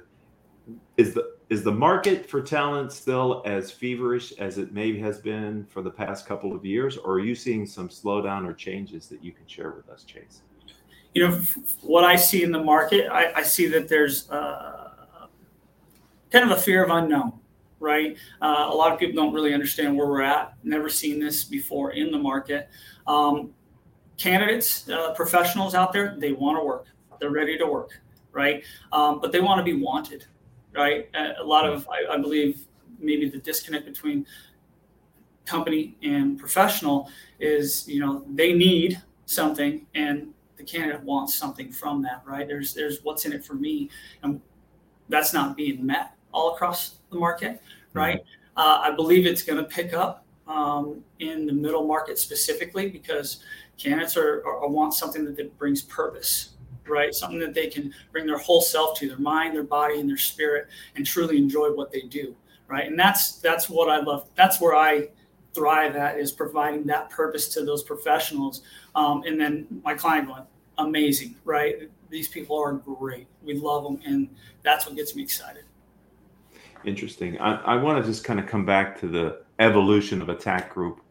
is 0.97 1.13
the 1.13 1.37
is 1.49 1.63
the 1.63 1.71
market 1.71 2.29
for 2.29 2.41
talent 2.41 2.91
still 2.91 3.41
as 3.45 3.71
feverish 3.71 4.31
as 4.33 4.59
it 4.59 4.71
maybe 4.71 4.99
has 4.99 5.19
been 5.19 5.65
for 5.65 5.81
the 5.81 5.89
past 5.89 6.27
couple 6.27 6.53
of 6.55 6.63
years, 6.63 6.97
or 6.97 7.13
are 7.13 7.19
you 7.19 7.33
seeing 7.33 7.65
some 7.65 7.89
slowdown 7.89 8.47
or 8.47 8.53
changes 8.53 9.07
that 9.07 9.23
you 9.23 9.31
can 9.31 9.47
share 9.47 9.71
with 9.71 9.89
us, 9.89 10.03
Chase? 10.03 10.43
You 11.15 11.27
know, 11.27 11.41
what 11.81 12.03
I 12.03 12.15
see 12.15 12.43
in 12.43 12.51
the 12.51 12.61
market, 12.63 13.09
I, 13.11 13.33
I 13.37 13.41
see 13.41 13.65
that 13.67 13.89
there's 13.89 14.29
uh, 14.29 14.91
kind 16.31 16.51
of 16.51 16.55
a 16.55 16.61
fear 16.61 16.83
of 16.83 16.91
unknown 16.91 17.33
right? 17.79 18.17
Uh, 18.41 18.67
a 18.69 18.75
lot 18.75 18.91
of 18.91 18.99
people 18.99 19.15
don't 19.15 19.33
really 19.33 19.53
understand 19.53 19.95
where 19.97 20.07
we're 20.07 20.21
at. 20.21 20.53
Never 20.63 20.89
seen 20.89 21.19
this 21.19 21.43
before 21.43 21.91
in 21.91 22.11
the 22.11 22.17
market. 22.17 22.69
Um, 23.07 23.51
candidates, 24.17 24.87
uh, 24.89 25.13
professionals 25.13 25.75
out 25.75 25.93
there, 25.93 26.15
they 26.17 26.33
want 26.33 26.57
to 26.59 26.63
work. 26.63 26.85
They're 27.19 27.31
ready 27.31 27.57
to 27.57 27.65
work, 27.65 28.01
right? 28.31 28.63
Um, 28.91 29.19
but 29.19 29.31
they 29.31 29.39
want 29.39 29.59
to 29.59 29.63
be 29.63 29.81
wanted, 29.81 30.25
right? 30.73 31.09
A 31.13 31.43
lot 31.43 31.67
of, 31.67 31.87
I, 31.89 32.13
I 32.13 32.17
believe, 32.17 32.65
maybe 32.99 33.29
the 33.29 33.37
disconnect 33.37 33.85
between 33.85 34.25
company 35.45 35.97
and 36.03 36.37
professional 36.37 37.09
is, 37.39 37.87
you 37.87 37.99
know, 37.99 38.23
they 38.27 38.53
need 38.53 39.01
something 39.25 39.85
and 39.95 40.33
the 40.57 40.63
candidate 40.63 41.01
wants 41.03 41.35
something 41.35 41.71
from 41.71 42.01
that, 42.03 42.21
right? 42.25 42.47
There's 42.47 42.73
there's 42.73 42.99
what's 43.03 43.25
in 43.25 43.33
it 43.33 43.43
for 43.43 43.53
me, 43.53 43.89
and 44.21 44.41
that's 45.07 45.33
not 45.33 45.55
being 45.55 45.83
met 45.83 46.15
all 46.33 46.53
across 46.53 46.97
the 47.09 47.17
market, 47.17 47.53
mm-hmm. 47.53 47.97
right? 47.97 48.23
Uh, 48.57 48.81
I 48.83 48.91
believe 48.91 49.25
it's 49.25 49.41
going 49.41 49.57
to 49.57 49.63
pick 49.63 49.93
up 49.93 50.25
um, 50.47 51.01
in 51.19 51.45
the 51.45 51.53
middle 51.53 51.87
market 51.87 52.19
specifically 52.19 52.89
because 52.89 53.41
candidates 53.77 54.17
are, 54.17 54.45
are, 54.45 54.67
want 54.67 54.93
something 54.93 55.23
that, 55.23 55.37
that 55.37 55.57
brings 55.57 55.81
purpose, 55.81 56.55
right? 56.89 57.13
Something 57.13 57.39
that 57.39 57.53
they 57.53 57.67
can 57.67 57.93
bring 58.11 58.25
their 58.25 58.37
whole 58.37 58.61
self 58.61 58.97
to, 58.99 59.07
their 59.07 59.19
mind, 59.19 59.55
their 59.55 59.63
body, 59.63 59.99
and 59.99 60.09
their 60.09 60.17
spirit, 60.17 60.67
and 60.95 61.05
truly 61.05 61.37
enjoy 61.37 61.71
what 61.71 61.91
they 61.91 62.01
do, 62.01 62.35
right? 62.67 62.87
And 62.87 62.97
that's 62.97 63.39
that's 63.39 63.69
what 63.69 63.89
I 63.89 63.99
love. 63.99 64.29
That's 64.35 64.59
where 64.59 64.75
I 64.75 65.09
thrive 65.53 65.95
at 65.95 66.19
is 66.19 66.31
providing 66.31 66.85
that 66.85 67.09
purpose 67.09 67.47
to 67.49 67.65
those 67.65 67.83
professionals. 67.83 68.61
Um, 68.95 69.23
and 69.25 69.39
then 69.39 69.81
my 69.83 69.93
client 69.93 70.27
going, 70.27 70.43
amazing, 70.77 71.35
right? 71.43 71.89
These 72.09 72.27
people 72.27 72.57
are 72.57 72.73
great. 72.73 73.27
We 73.43 73.55
love 73.55 73.83
them, 73.83 73.99
and 74.05 74.29
that's 74.63 74.85
what 74.85 74.95
gets 74.95 75.15
me 75.15 75.23
excited. 75.23 75.63
Interesting. 76.85 77.39
I, 77.39 77.55
I 77.55 77.75
want 77.75 78.03
to 78.03 78.09
just 78.09 78.23
kind 78.23 78.39
of 78.39 78.47
come 78.47 78.65
back 78.65 78.99
to 79.01 79.07
the 79.07 79.41
evolution 79.59 80.21
of 80.21 80.29
attack 80.29 80.73
group. 80.73 81.01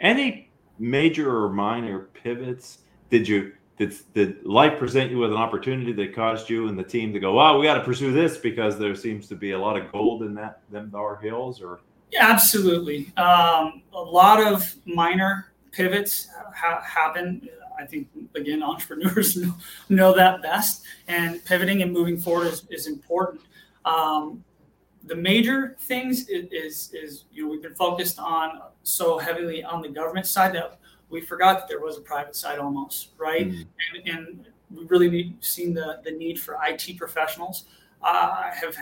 Any 0.00 0.50
major 0.78 1.36
or 1.36 1.48
minor 1.48 2.00
pivots? 2.14 2.78
Did 3.10 3.28
you 3.28 3.52
did 3.86 3.96
did 4.14 4.46
life 4.46 4.78
present 4.78 5.10
you 5.10 5.18
with 5.18 5.30
an 5.30 5.36
opportunity 5.36 5.92
that 5.92 6.14
caused 6.14 6.48
you 6.48 6.68
and 6.68 6.78
the 6.78 6.82
team 6.82 7.12
to 7.12 7.20
go, 7.20 7.34
"Wow, 7.34 7.58
we 7.58 7.66
got 7.66 7.74
to 7.74 7.84
pursue 7.84 8.12
this 8.12 8.36
because 8.36 8.78
there 8.78 8.94
seems 8.94 9.28
to 9.28 9.34
be 9.34 9.52
a 9.52 9.58
lot 9.58 9.76
of 9.76 9.90
gold 9.92 10.22
in 10.22 10.34
that 10.34 10.60
them 10.70 10.90
Dar 10.90 11.16
hills"? 11.16 11.60
Or 11.60 11.80
absolutely. 12.18 13.12
Um, 13.16 13.82
a 13.92 14.00
lot 14.00 14.40
of 14.40 14.74
minor 14.86 15.52
pivots 15.72 16.28
ha- 16.54 16.82
happen. 16.82 17.48
I 17.78 17.86
think 17.86 18.08
again, 18.34 18.62
entrepreneurs 18.62 19.36
know, 19.36 19.54
know, 19.88 20.14
that 20.14 20.42
best, 20.42 20.84
and 21.08 21.44
pivoting 21.44 21.82
and 21.82 21.92
moving 21.92 22.18
forward 22.18 22.48
is, 22.48 22.66
is 22.70 22.86
important. 22.86 23.42
Um, 23.84 24.44
the 25.04 25.16
major 25.16 25.76
things 25.80 26.28
is, 26.28 26.46
is, 26.52 26.90
is 26.94 27.24
you 27.32 27.44
know 27.44 27.50
we've 27.50 27.62
been 27.62 27.74
focused 27.74 28.18
on 28.18 28.60
so 28.84 29.18
heavily 29.18 29.64
on 29.64 29.82
the 29.82 29.88
government 29.88 30.26
side 30.26 30.54
that 30.54 30.78
we 31.12 31.20
forgot 31.20 31.58
that 31.58 31.68
there 31.68 31.80
was 31.80 31.98
a 31.98 32.00
private 32.00 32.34
side 32.34 32.58
almost 32.58 33.10
right 33.18 33.48
mm. 33.48 33.66
and, 33.94 34.08
and, 34.08 34.46
we 34.74 34.86
really 34.86 35.10
need, 35.10 35.44
seen 35.44 35.74
the, 35.74 36.00
the 36.02 36.10
need 36.10 36.40
for 36.40 36.58
IT 36.66 36.96
professionals. 36.96 37.66
Uh, 38.02 38.06
I 38.06 38.52
have 38.58 38.74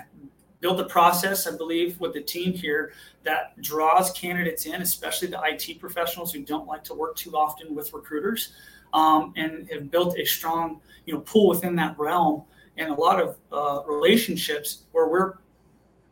built 0.60 0.78
a 0.78 0.84
process, 0.84 1.46
I 1.46 1.56
believe, 1.56 1.98
with 2.00 2.12
the 2.12 2.20
team 2.20 2.52
here 2.52 2.92
that 3.24 3.60
draws 3.60 4.12
candidates 4.12 4.66
in, 4.66 4.82
especially 4.82 5.28
the 5.28 5.40
IT 5.42 5.80
professionals 5.80 6.32
who 6.32 6.42
don't 6.42 6.66
like 6.66 6.84
to 6.84 6.94
work 6.94 7.16
too 7.16 7.32
often 7.36 7.74
with 7.74 7.92
recruiters, 7.92 8.52
um, 8.92 9.32
and 9.36 9.68
have 9.70 9.90
built 9.90 10.16
a 10.18 10.24
strong, 10.24 10.80
you 11.06 11.14
know, 11.14 11.20
pool 11.20 11.48
within 11.48 11.74
that 11.76 11.98
realm 11.98 12.44
and 12.76 12.90
a 12.90 12.94
lot 12.94 13.20
of 13.20 13.36
uh, 13.52 13.82
relationships 13.90 14.84
where 14.92 15.08
we're 15.08 15.34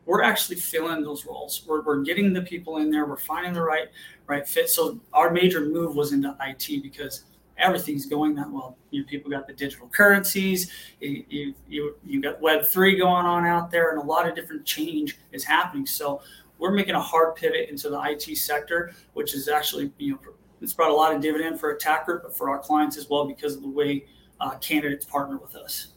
we're 0.09 0.23
actually 0.23 0.57
filling 0.57 1.03
those 1.03 1.27
roles. 1.27 1.65
We're, 1.67 1.83
we're 1.83 2.03
getting 2.03 2.33
the 2.33 2.41
people 2.41 2.79
in 2.79 2.91
there. 2.91 3.05
We're 3.05 3.19
finding 3.19 3.53
the 3.53 3.61
right 3.61 3.89
right 4.27 4.49
fit. 4.49 4.71
So 4.71 4.99
our 5.13 5.31
major 5.31 5.61
move 5.61 5.95
was 5.95 6.15
into 6.15 6.35
IT 6.41 6.83
because 6.83 7.25
everything's 7.59 8.07
going 8.07 8.35
that 8.37 8.51
well. 8.51 8.79
You 8.91 9.03
know, 9.03 9.07
people 9.07 9.31
got 9.31 9.47
the 9.47 9.53
digital 9.53 9.87
currencies. 9.89 10.73
You, 11.01 11.55
you, 11.69 11.95
you, 12.03 12.23
got 12.23 12.41
Web 12.41 12.65
three 12.65 12.97
going 12.97 13.27
on 13.27 13.45
out 13.45 13.71
there, 13.71 13.91
and 13.91 14.01
a 14.01 14.03
lot 14.03 14.27
of 14.27 14.35
different 14.35 14.65
change 14.65 15.19
is 15.33 15.45
happening. 15.45 15.85
So 15.85 16.23
we're 16.57 16.73
making 16.73 16.95
a 16.95 17.01
hard 17.01 17.37
pivot 17.37 17.69
into 17.69 17.91
the 17.91 18.01
IT 18.03 18.35
sector, 18.39 18.95
which 19.13 19.35
is 19.35 19.47
actually 19.47 19.93
you 19.99 20.13
know 20.13 20.21
it's 20.63 20.73
brought 20.73 20.91
a 20.91 20.95
lot 20.95 21.15
of 21.15 21.21
dividend 21.21 21.61
for 21.61 21.73
Attack 21.73 22.07
Group, 22.07 22.23
but 22.23 22.35
for 22.35 22.49
our 22.49 22.59
clients 22.59 22.97
as 22.97 23.11
well 23.11 23.27
because 23.27 23.57
of 23.57 23.63
the 23.63 23.69
way 23.69 24.07
uh, 24.41 24.57
candidates 24.57 25.05
partner 25.05 25.37
with 25.37 25.55
us. 25.55 25.89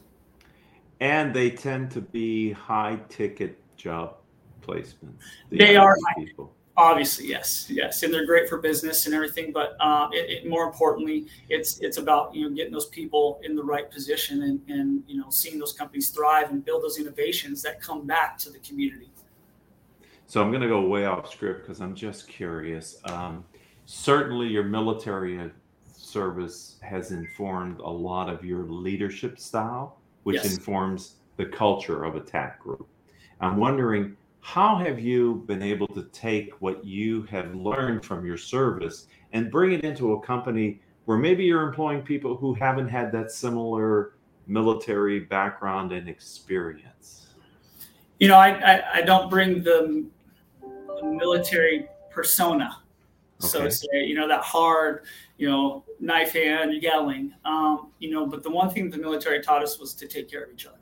And 1.00 1.34
they 1.34 1.50
tend 1.50 1.90
to 1.92 2.02
be 2.02 2.52
high 2.52 3.00
ticket 3.08 3.58
job 3.76 4.16
placements. 4.62 5.22
The 5.50 5.58
they 5.58 5.76
are 5.76 5.96
people. 6.16 6.54
Obviously, 6.74 7.28
yes, 7.28 7.66
yes, 7.68 8.02
and 8.02 8.12
they're 8.12 8.24
great 8.24 8.48
for 8.48 8.56
business 8.56 9.04
and 9.04 9.14
everything. 9.14 9.52
But 9.52 9.76
uh, 9.78 10.08
it, 10.12 10.30
it, 10.30 10.48
more 10.48 10.64
importantly, 10.64 11.26
it's 11.50 11.78
it's 11.80 11.98
about 11.98 12.34
you 12.34 12.48
know 12.48 12.56
getting 12.56 12.72
those 12.72 12.86
people 12.86 13.40
in 13.44 13.54
the 13.54 13.62
right 13.62 13.90
position 13.90 14.42
and 14.44 14.60
and 14.68 15.02
you 15.06 15.20
know 15.20 15.28
seeing 15.28 15.58
those 15.58 15.74
companies 15.74 16.08
thrive 16.08 16.50
and 16.50 16.64
build 16.64 16.82
those 16.82 16.98
innovations 16.98 17.60
that 17.62 17.82
come 17.82 18.06
back 18.06 18.38
to 18.38 18.50
the 18.50 18.58
community. 18.60 19.10
So 20.26 20.40
I'm 20.40 20.48
going 20.48 20.62
to 20.62 20.68
go 20.68 20.80
way 20.80 21.04
off 21.04 21.30
script 21.30 21.60
because 21.60 21.82
I'm 21.82 21.94
just 21.94 22.26
curious. 22.26 22.96
Um, 23.04 23.44
certainly, 23.84 24.48
your 24.48 24.64
military 24.64 25.50
service 25.94 26.78
has 26.80 27.10
informed 27.12 27.80
a 27.80 27.90
lot 27.90 28.30
of 28.30 28.42
your 28.42 28.64
leadership 28.64 29.38
style, 29.38 29.98
which 30.22 30.36
yes. 30.36 30.56
informs 30.56 31.16
the 31.36 31.44
culture 31.44 32.04
of 32.04 32.16
Attack 32.16 32.60
Group. 32.60 32.88
I'm 33.40 33.56
wondering 33.56 34.16
how 34.40 34.76
have 34.76 34.98
you 34.98 35.44
been 35.46 35.62
able 35.62 35.86
to 35.88 36.02
take 36.12 36.50
what 36.60 36.84
you 36.84 37.22
have 37.24 37.54
learned 37.54 38.04
from 38.04 38.26
your 38.26 38.36
service 38.36 39.06
and 39.32 39.50
bring 39.50 39.72
it 39.72 39.84
into 39.84 40.12
a 40.12 40.20
company 40.20 40.80
where 41.04 41.18
maybe 41.18 41.44
you're 41.44 41.66
employing 41.66 42.02
people 42.02 42.36
who 42.36 42.54
haven't 42.54 42.88
had 42.88 43.12
that 43.12 43.30
similar 43.30 44.14
military 44.46 45.20
background 45.20 45.92
and 45.92 46.08
experience? 46.08 47.28
You 48.18 48.28
know, 48.28 48.36
I, 48.36 48.50
I, 48.50 48.82
I 48.94 49.02
don't 49.02 49.28
bring 49.30 49.62
the, 49.62 50.04
the 50.60 51.04
military 51.04 51.88
persona, 52.10 52.78
okay. 53.40 53.48
so 53.48 53.62
to 53.62 53.70
say, 53.70 54.04
you 54.04 54.14
know, 54.14 54.28
that 54.28 54.42
hard, 54.42 55.04
you 55.38 55.50
know, 55.50 55.84
knife 55.98 56.32
hand 56.32 56.82
yelling. 56.82 57.34
Um, 57.44 57.90
you 57.98 58.10
know, 58.10 58.26
but 58.26 58.42
the 58.42 58.50
one 58.50 58.70
thing 58.70 58.90
the 58.90 58.98
military 58.98 59.42
taught 59.42 59.62
us 59.62 59.78
was 59.78 59.94
to 59.94 60.06
take 60.06 60.30
care 60.30 60.44
of 60.44 60.52
each 60.52 60.66
other, 60.66 60.78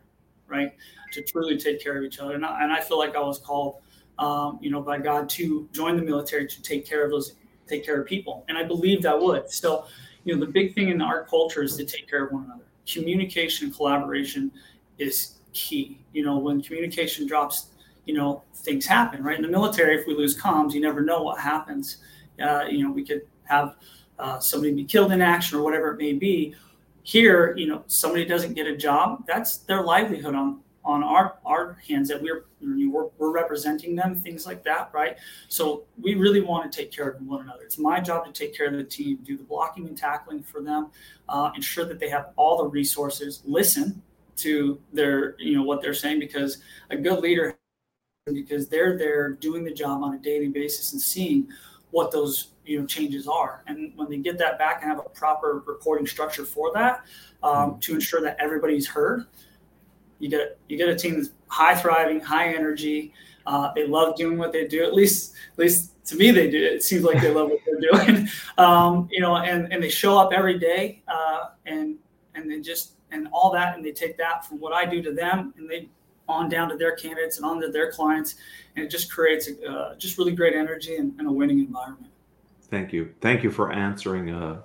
right? 0.51 0.73
to 1.13 1.23
truly 1.23 1.59
take 1.59 1.83
care 1.83 1.99
of 1.99 2.05
each 2.05 2.19
other. 2.19 2.35
And 2.35 2.45
I, 2.45 2.63
and 2.63 2.73
I 2.73 2.81
feel 2.81 2.99
like 2.99 3.17
I 3.17 3.21
was 3.21 3.39
called, 3.39 3.77
um, 4.19 4.59
you 4.61 4.71
know, 4.71 4.81
by 4.81 4.99
God 4.99 5.29
to 5.31 5.69
join 5.73 5.97
the 5.97 6.03
military 6.03 6.47
to 6.47 6.63
take 6.63 6.87
care 6.87 7.05
of 7.05 7.11
those, 7.11 7.35
take 7.67 7.85
care 7.85 8.01
of 8.01 8.07
people. 8.07 8.45
And 8.49 8.57
I 8.57 8.65
believed 8.65 9.07
I 9.07 9.15
would. 9.15 9.51
So, 9.51 9.87
you 10.25 10.35
know, 10.35 10.45
the 10.45 10.51
big 10.51 10.75
thing 10.75 10.89
in 10.89 11.01
our 11.01 11.25
culture 11.25 11.63
is 11.63 11.77
to 11.77 11.85
take 11.85 12.09
care 12.09 12.27
of 12.27 12.33
one 12.33 12.45
another. 12.45 12.65
Communication 12.87 13.73
collaboration 13.73 14.51
is 14.99 15.39
key. 15.53 15.99
You 16.13 16.25
know, 16.25 16.39
when 16.39 16.63
communication 16.63 17.27
drops, 17.27 17.67
you 18.07 18.15
know 18.15 18.43
things 18.55 18.87
happen 18.87 19.23
right 19.23 19.37
in 19.37 19.43
the 19.43 19.49
military 19.49 19.95
if 19.95 20.07
we 20.07 20.15
lose 20.15 20.37
comms 20.37 20.73
you 20.73 20.81
never 20.81 21.01
know 21.03 21.23
what 21.23 21.39
happens 21.39 21.99
uh, 22.43 22.65
you 22.69 22.83
know 22.83 22.91
we 22.91 23.05
could 23.05 23.23
have 23.45 23.77
uh, 24.19 24.39
somebody 24.41 24.73
be 24.73 24.85
killed 24.85 25.13
in 25.13 25.21
action 25.21 25.59
or 25.59 25.63
whatever 25.63 25.93
it 25.93 25.99
may 25.99 26.13
be 26.13 26.55
here 27.03 27.55
you 27.57 27.67
know 27.67 27.83
somebody 27.87 28.25
doesn't 28.25 28.55
get 28.55 28.67
a 28.67 28.77
job 28.77 29.25
that's 29.27 29.59
their 29.59 29.83
livelihood 29.83 30.35
on 30.35 30.61
on 30.85 31.03
our 31.03 31.39
our 31.45 31.79
hands 31.87 32.09
that 32.09 32.21
we're 32.21 32.47
we're, 32.61 33.07
we're 33.19 33.31
representing 33.31 33.95
them 33.95 34.17
things 34.17 34.47
like 34.47 34.63
that 34.65 34.91
right? 34.93 35.17
So 35.49 35.85
we 36.01 36.15
really 36.15 36.41
want 36.41 36.71
to 36.71 36.77
take 36.77 36.91
care 36.91 37.09
of 37.09 37.21
one 37.23 37.43
another. 37.43 37.63
It's 37.63 37.79
my 37.79 38.01
job 38.01 38.27
to 38.27 38.33
take 38.33 38.57
care 38.57 38.67
of 38.67 38.73
the 38.73 38.85
team 38.85 39.19
do 39.23 39.37
the 39.37 39.45
blocking 39.45 39.87
and 39.89 39.97
tackling 39.97 40.43
for 40.43 40.63
them 40.63 40.91
uh, 41.29 41.51
ensure 41.55 41.85
that 41.85 41.99
they 41.99 42.09
have 42.09 42.31
all 42.37 42.59
the 42.59 42.69
resources 42.69 43.43
listen 43.45 44.03
to 44.37 44.81
their 44.93 45.37
you 45.39 45.55
know 45.55 45.63
what 45.63 45.83
they're 45.83 45.95
saying 45.95 46.19
because 46.19 46.59
a 46.91 46.97
good 46.97 47.21
leader 47.21 47.59
because 48.33 48.69
they're 48.69 48.97
there 48.97 49.31
doing 49.31 49.65
the 49.65 49.73
job 49.73 50.03
on 50.03 50.15
a 50.15 50.19
daily 50.19 50.49
basis 50.49 50.93
and 50.93 51.01
seeing 51.01 51.49
what 51.91 52.11
those 52.11 52.49
you 52.65 52.79
know 52.79 52.87
changes 52.87 53.27
are 53.27 53.63
and 53.67 53.93
when 53.97 54.09
they 54.09 54.19
get 54.19 54.39
that 54.39 54.59
back 54.59 54.83
and 54.83 54.91
have 54.91 54.99
a 54.99 55.09
proper 55.11 55.63
reporting 55.67 56.07
structure 56.07 56.45
for 56.45 56.73
that 56.73 57.05
um, 57.43 57.53
mm-hmm. 57.71 57.79
to 57.81 57.95
ensure 57.95 58.21
that 58.21 58.37
everybody's 58.39 58.87
heard 58.87 59.27
you 60.19 60.29
get 60.29 60.59
you 60.69 60.77
get 60.77 60.89
a 60.89 60.95
team 60.95 61.17
that's 61.17 61.31
high 61.49 61.75
thriving 61.75 62.21
high 62.21 62.55
energy 62.55 63.13
uh, 63.47 63.73
they 63.75 63.87
love 63.87 64.15
doing 64.17 64.39
what 64.39 64.53
they 64.53 64.67
do 64.67 64.85
at 64.85 64.95
least 64.95 65.35
at 65.53 65.59
least 65.59 66.05
to 66.05 66.17
me 66.17 66.31
they 66.31 66.49
do 66.51 66.63
it 66.63 66.83
seems 66.83 67.03
like 67.03 67.21
they 67.21 67.33
love 67.33 67.49
what 67.49 67.59
they're 67.67 68.05
doing 68.05 68.29
um, 68.59 69.09
you 69.11 69.21
know 69.21 69.37
and 69.37 69.73
and 69.73 69.83
they 69.83 69.89
show 69.89 70.19
up 70.19 70.33
every 70.33 70.59
day 70.59 71.03
uh, 71.09 71.49
and 71.67 71.97
and 72.35 72.51
they 72.51 72.61
just 72.61 72.93
and 73.11 73.27
all 73.33 73.51
that 73.51 73.77
and 73.77 73.85
they 73.85 73.91
take 73.91 74.17
that 74.17 74.45
from 74.47 74.61
what 74.61 74.73
i 74.73 74.85
do 74.85 75.03
to 75.03 75.13
them 75.13 75.53
and 75.57 75.69
they 75.69 75.89
on 76.31 76.49
down 76.49 76.69
to 76.69 76.77
their 76.77 76.95
candidates 76.97 77.37
and 77.37 77.47
on 77.47 77.61
to 77.61 77.69
their 77.69 77.91
clients 77.91 78.37
and 78.77 78.85
it 78.85 78.89
just 78.89 79.11
creates 79.11 79.49
a, 79.49 79.71
uh, 79.71 79.95
just 79.97 80.19
really 80.19 80.33
great 80.33 80.55
energy 80.55 80.97
and, 80.97 81.13
and, 81.19 81.29
a 81.29 81.33
winning 81.33 81.59
environment. 81.59 82.11
Thank 82.71 82.93
you. 82.93 83.13
Thank 83.21 83.43
you 83.43 83.51
for 83.51 83.73
answering 83.73 84.31
a, 84.31 84.63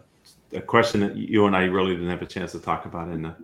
a, 0.54 0.62
question 0.62 1.02
that 1.02 1.16
you 1.16 1.48
and 1.48 1.56
i 1.56 1.64
really 1.64 1.94
didn't 1.94 2.10
have 2.10 2.22
a 2.22 2.28
chance 2.28 2.52
to 2.52 2.60
talk 2.60 2.86
about 2.86 3.10
in 3.10 3.24
the, 3.24 3.36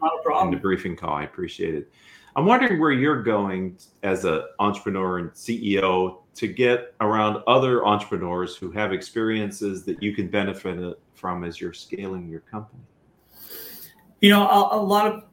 in 0.43 0.51
the 0.51 0.57
briefing 0.57 0.95
call. 0.95 1.15
I 1.15 1.23
appreciate 1.23 1.75
it. 1.75 1.91
I'm 2.35 2.45
wondering 2.45 2.79
where 2.79 2.91
you're 2.91 3.21
going 3.21 3.77
as 4.03 4.23
an 4.23 4.43
entrepreneur 4.59 5.17
and 5.17 5.31
ceo 5.31 6.19
to 6.35 6.47
get 6.47 6.93
around 7.01 7.43
other 7.47 7.85
entrepreneurs 7.85 8.55
who 8.55 8.71
have 8.71 8.93
experiences 8.93 9.83
that 9.83 10.01
you 10.01 10.15
can 10.15 10.27
benefit 10.27 10.97
from 11.13 11.43
as 11.43 11.59
you're 11.59 11.73
scaling 11.73 12.29
your 12.29 12.39
company. 12.41 12.81
You 14.21 14.29
know, 14.29 14.47
a, 14.47 14.77
a 14.77 14.81
lot 14.81 15.07
of 15.07 15.23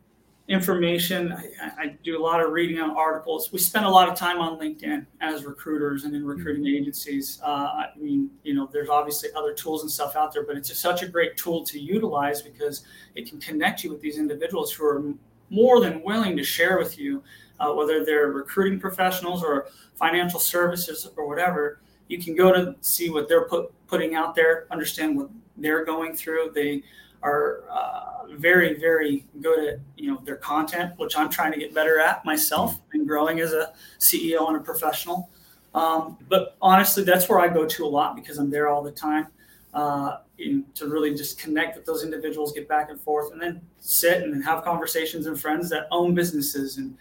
information. 0.48 1.32
I, 1.32 1.82
I, 1.82 1.86
do 2.02 2.18
a 2.18 2.22
lot 2.22 2.40
of 2.40 2.52
reading 2.52 2.80
on 2.80 2.96
articles. 2.96 3.52
We 3.52 3.58
spend 3.58 3.84
a 3.84 3.88
lot 3.90 4.08
of 4.08 4.14
time 4.16 4.38
on 4.38 4.58
LinkedIn 4.58 5.04
as 5.20 5.44
recruiters 5.44 6.04
and 6.04 6.16
in 6.16 6.24
recruiting 6.24 6.64
mm-hmm. 6.64 6.82
agencies. 6.82 7.38
Uh, 7.44 7.48
I 7.48 7.86
mean, 7.98 8.30
you 8.44 8.54
know, 8.54 8.68
there's 8.72 8.88
obviously 8.88 9.28
other 9.36 9.52
tools 9.52 9.82
and 9.82 9.90
stuff 9.90 10.16
out 10.16 10.32
there, 10.32 10.46
but 10.46 10.56
it's 10.56 10.76
such 10.78 11.02
a 11.02 11.06
great 11.06 11.36
tool 11.36 11.64
to 11.64 11.78
utilize 11.78 12.40
because 12.40 12.84
it 13.14 13.28
can 13.28 13.38
connect 13.38 13.84
you 13.84 13.90
with 13.90 14.00
these 14.00 14.16
individuals 14.16 14.72
who 14.72 14.86
are 14.86 15.02
more 15.50 15.80
than 15.80 16.02
willing 16.02 16.36
to 16.38 16.44
share 16.44 16.78
with 16.78 16.98
you, 16.98 17.22
uh, 17.60 17.70
whether 17.72 18.04
they're 18.04 18.28
recruiting 18.28 18.80
professionals 18.80 19.44
or 19.44 19.68
financial 19.96 20.40
services 20.40 21.10
or 21.16 21.28
whatever. 21.28 21.80
You 22.08 22.18
can 22.18 22.34
go 22.34 22.52
to 22.52 22.74
see 22.80 23.10
what 23.10 23.28
they're 23.28 23.46
put, 23.46 23.70
putting 23.86 24.14
out 24.14 24.34
there, 24.34 24.66
understand 24.70 25.14
what 25.14 25.28
they're 25.58 25.84
going 25.84 26.14
through. 26.14 26.52
They 26.54 26.82
are 27.22 27.64
uh, 27.70 28.26
very, 28.36 28.78
very 28.78 29.26
good 29.40 29.68
at 29.68 29.80
you 29.96 30.10
know 30.10 30.20
their 30.24 30.36
content, 30.36 30.92
which 30.98 31.16
I'm 31.16 31.28
trying 31.28 31.52
to 31.52 31.58
get 31.58 31.74
better 31.74 32.00
at 32.00 32.24
myself 32.24 32.80
and 32.92 33.06
growing 33.06 33.40
as 33.40 33.52
a 33.52 33.72
CEO 33.98 34.48
and 34.48 34.56
a 34.56 34.60
professional. 34.60 35.30
Um, 35.74 36.16
but 36.28 36.56
honestly, 36.62 37.04
that's 37.04 37.28
where 37.28 37.40
I 37.40 37.48
go 37.48 37.66
to 37.66 37.84
a 37.84 37.88
lot 37.88 38.16
because 38.16 38.38
I'm 38.38 38.50
there 38.50 38.68
all 38.68 38.82
the 38.82 38.90
time 38.90 39.28
uh, 39.74 40.18
in, 40.38 40.64
to 40.74 40.88
really 40.88 41.14
just 41.14 41.38
connect 41.38 41.76
with 41.76 41.84
those 41.84 42.02
individuals, 42.02 42.52
get 42.52 42.68
back 42.68 42.90
and 42.90 43.00
forth, 43.00 43.32
and 43.32 43.40
then 43.40 43.60
sit 43.80 44.22
and 44.22 44.42
have 44.44 44.64
conversations 44.64 45.26
and 45.26 45.38
friends 45.38 45.68
that 45.70 45.86
own 45.90 46.14
businesses 46.14 46.78
and 46.78 46.96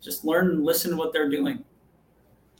just 0.00 0.24
learn 0.24 0.50
and 0.50 0.64
listen 0.64 0.90
to 0.90 0.96
what 0.96 1.12
they're 1.12 1.30
doing. 1.30 1.64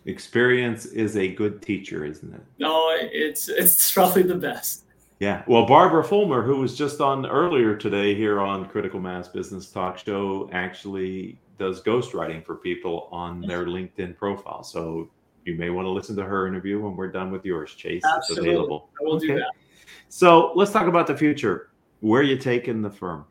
Experience 0.07 0.87
is 0.87 1.17
a 1.17 1.29
good 1.29 1.61
teacher, 1.61 2.05
isn't 2.05 2.35
it? 2.35 2.41
No, 2.59 2.91
it's 2.97 3.49
it's 3.49 3.93
probably 3.95 4.23
the 4.23 4.35
best. 4.35 4.85
Yeah. 5.21 5.43
Well, 5.47 5.67
Barbara 5.67 6.03
Fulmer, 6.03 6.43
who 6.43 6.57
was 6.57 6.77
just 6.77 7.03
on 7.03 7.27
earlier 7.27 7.77
today 7.77 8.15
here 8.15 8.41
on 8.41 8.67
Critical 8.67 8.99
Mass 8.99 9.29
Business 9.29 9.71
Talk 9.71 9.99
Show, 9.99 10.49
actually 10.51 11.39
does 11.59 11.83
ghostwriting 11.83 12.43
for 12.43 12.57
people 12.57 13.07
on 13.13 13.43
their 13.43 13.67
LinkedIn 13.67 14.17
profile. 14.17 14.63
So 14.63 15.11
you 15.45 15.57
may 15.57 15.69
want 15.69 15.85
to 15.85 15.91
listen 15.91 16.17
to 16.17 16.25
her 16.25 16.49
interview 16.49 16.81
when 16.81 16.97
we're 16.97 17.13
done 17.13 17.31
with 17.31 17.45
yours, 17.45 17.75
Chase. 17.75 18.03
Absolutely. 18.03 18.49
It's 18.49 18.57
available. 18.57 18.89
I 18.99 19.05
will 19.05 19.17
okay. 19.17 19.27
do 19.27 19.35
that. 19.35 19.51
So 20.09 20.53
let's 20.55 20.73
talk 20.73 20.87
about 20.87 21.07
the 21.07 21.17
future. 21.17 21.71
Where 22.01 22.23
are 22.23 22.25
you 22.25 22.39
taking 22.39 22.81
the 22.81 22.91
firm? 22.91 23.27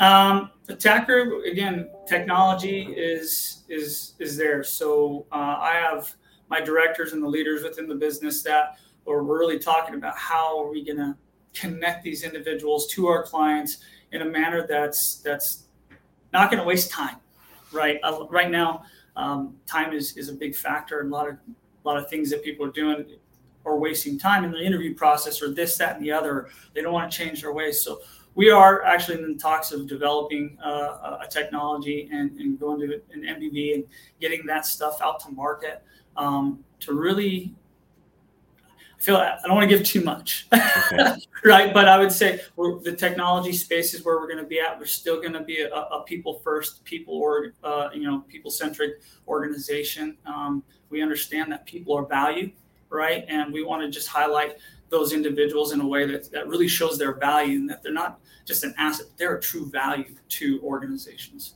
Um, 0.00 0.50
the 0.64 0.74
tech 0.74 1.04
group 1.04 1.44
again, 1.44 1.90
technology 2.08 2.94
is 2.96 3.64
is 3.68 4.14
is 4.18 4.38
there. 4.38 4.64
So 4.64 5.26
uh, 5.30 5.58
I 5.60 5.74
have 5.74 6.14
my 6.48 6.62
directors 6.62 7.12
and 7.12 7.22
the 7.22 7.28
leaders 7.28 7.62
within 7.62 7.88
the 7.88 7.94
business 7.94 8.42
that 8.44 8.78
or 9.06 9.22
we're 9.22 9.38
really 9.38 9.58
talking 9.58 9.94
about 9.94 10.16
how 10.16 10.60
are 10.62 10.70
we 10.70 10.84
going 10.84 10.98
to 10.98 11.16
connect 11.52 12.02
these 12.02 12.24
individuals 12.24 12.86
to 12.88 13.06
our 13.06 13.22
clients 13.22 13.78
in 14.12 14.22
a 14.22 14.24
manner 14.24 14.66
that's 14.66 15.16
that's 15.24 15.64
not 16.32 16.50
going 16.50 16.60
to 16.60 16.66
waste 16.66 16.90
time 16.90 17.16
right? 17.74 17.98
Uh, 18.02 18.26
right 18.30 18.50
now 18.50 18.84
um, 19.16 19.56
time 19.66 19.92
is 19.92 20.16
is 20.16 20.28
a 20.28 20.32
big 20.32 20.54
factor 20.56 21.00
and 21.00 21.12
a 21.12 21.14
lot 21.14 21.28
of 21.28 21.34
a 21.34 21.88
lot 21.88 21.96
of 21.98 22.08
things 22.08 22.30
that 22.30 22.42
people 22.42 22.64
are 22.64 22.70
doing 22.70 23.04
are 23.66 23.78
wasting 23.78 24.18
time 24.18 24.44
in 24.44 24.52
the 24.52 24.62
interview 24.62 24.94
process 24.94 25.42
or 25.42 25.50
this 25.50 25.76
that 25.78 25.96
and 25.96 26.04
the 26.04 26.12
other. 26.12 26.48
They 26.72 26.82
don't 26.82 26.92
want 26.92 27.10
to 27.10 27.16
change 27.16 27.42
their 27.42 27.52
ways. 27.52 27.82
So 27.82 28.00
we 28.34 28.50
are 28.50 28.82
actually 28.84 29.22
in 29.22 29.32
the 29.32 29.38
talks 29.38 29.72
of 29.72 29.86
developing 29.86 30.58
uh, 30.62 31.18
a 31.22 31.26
technology 31.30 32.08
and, 32.12 32.32
and 32.38 32.58
going 32.58 32.80
to 32.80 33.00
an 33.12 33.22
MVP 33.22 33.74
and 33.74 33.84
getting 34.20 34.44
that 34.46 34.66
stuff 34.66 35.00
out 35.00 35.20
to 35.20 35.30
market 35.30 35.82
um, 36.16 36.62
to 36.80 36.92
really 36.92 37.54
feel 39.04 39.16
I 39.16 39.38
don't 39.44 39.54
want 39.54 39.68
to 39.68 39.76
give 39.76 39.86
too 39.86 40.00
much, 40.00 40.46
okay. 40.52 41.16
right? 41.44 41.74
But 41.74 41.88
I 41.88 41.98
would 41.98 42.10
say 42.10 42.40
the 42.56 42.96
technology 42.98 43.52
space 43.52 43.92
is 43.92 44.04
where 44.04 44.16
we're 44.16 44.26
going 44.26 44.42
to 44.42 44.48
be 44.48 44.60
at. 44.60 44.78
We're 44.78 44.86
still 44.86 45.20
going 45.20 45.34
to 45.34 45.42
be 45.42 45.60
a, 45.60 45.70
a 45.70 46.02
people 46.04 46.40
first, 46.42 46.82
people 46.84 47.14
or 47.14 47.52
uh, 47.62 47.90
you 47.94 48.02
know 48.02 48.20
people 48.28 48.50
centric 48.50 49.02
organization. 49.28 50.16
Um, 50.26 50.64
we 50.88 51.02
understand 51.02 51.52
that 51.52 51.66
people 51.66 51.94
are 51.96 52.06
value, 52.06 52.50
right? 52.88 53.24
And 53.28 53.52
we 53.52 53.62
want 53.62 53.82
to 53.82 53.90
just 53.90 54.08
highlight 54.08 54.56
those 54.88 55.12
individuals 55.12 55.72
in 55.72 55.80
a 55.80 55.86
way 55.86 56.06
that 56.06 56.30
that 56.32 56.48
really 56.48 56.68
shows 56.68 56.98
their 56.98 57.14
value 57.14 57.58
and 57.58 57.68
that 57.68 57.82
they're 57.82 57.92
not 57.92 58.20
just 58.46 58.64
an 58.64 58.74
asset; 58.78 59.06
they're 59.18 59.36
a 59.36 59.40
true 59.40 59.70
value 59.70 60.14
to 60.28 60.60
organizations. 60.62 61.54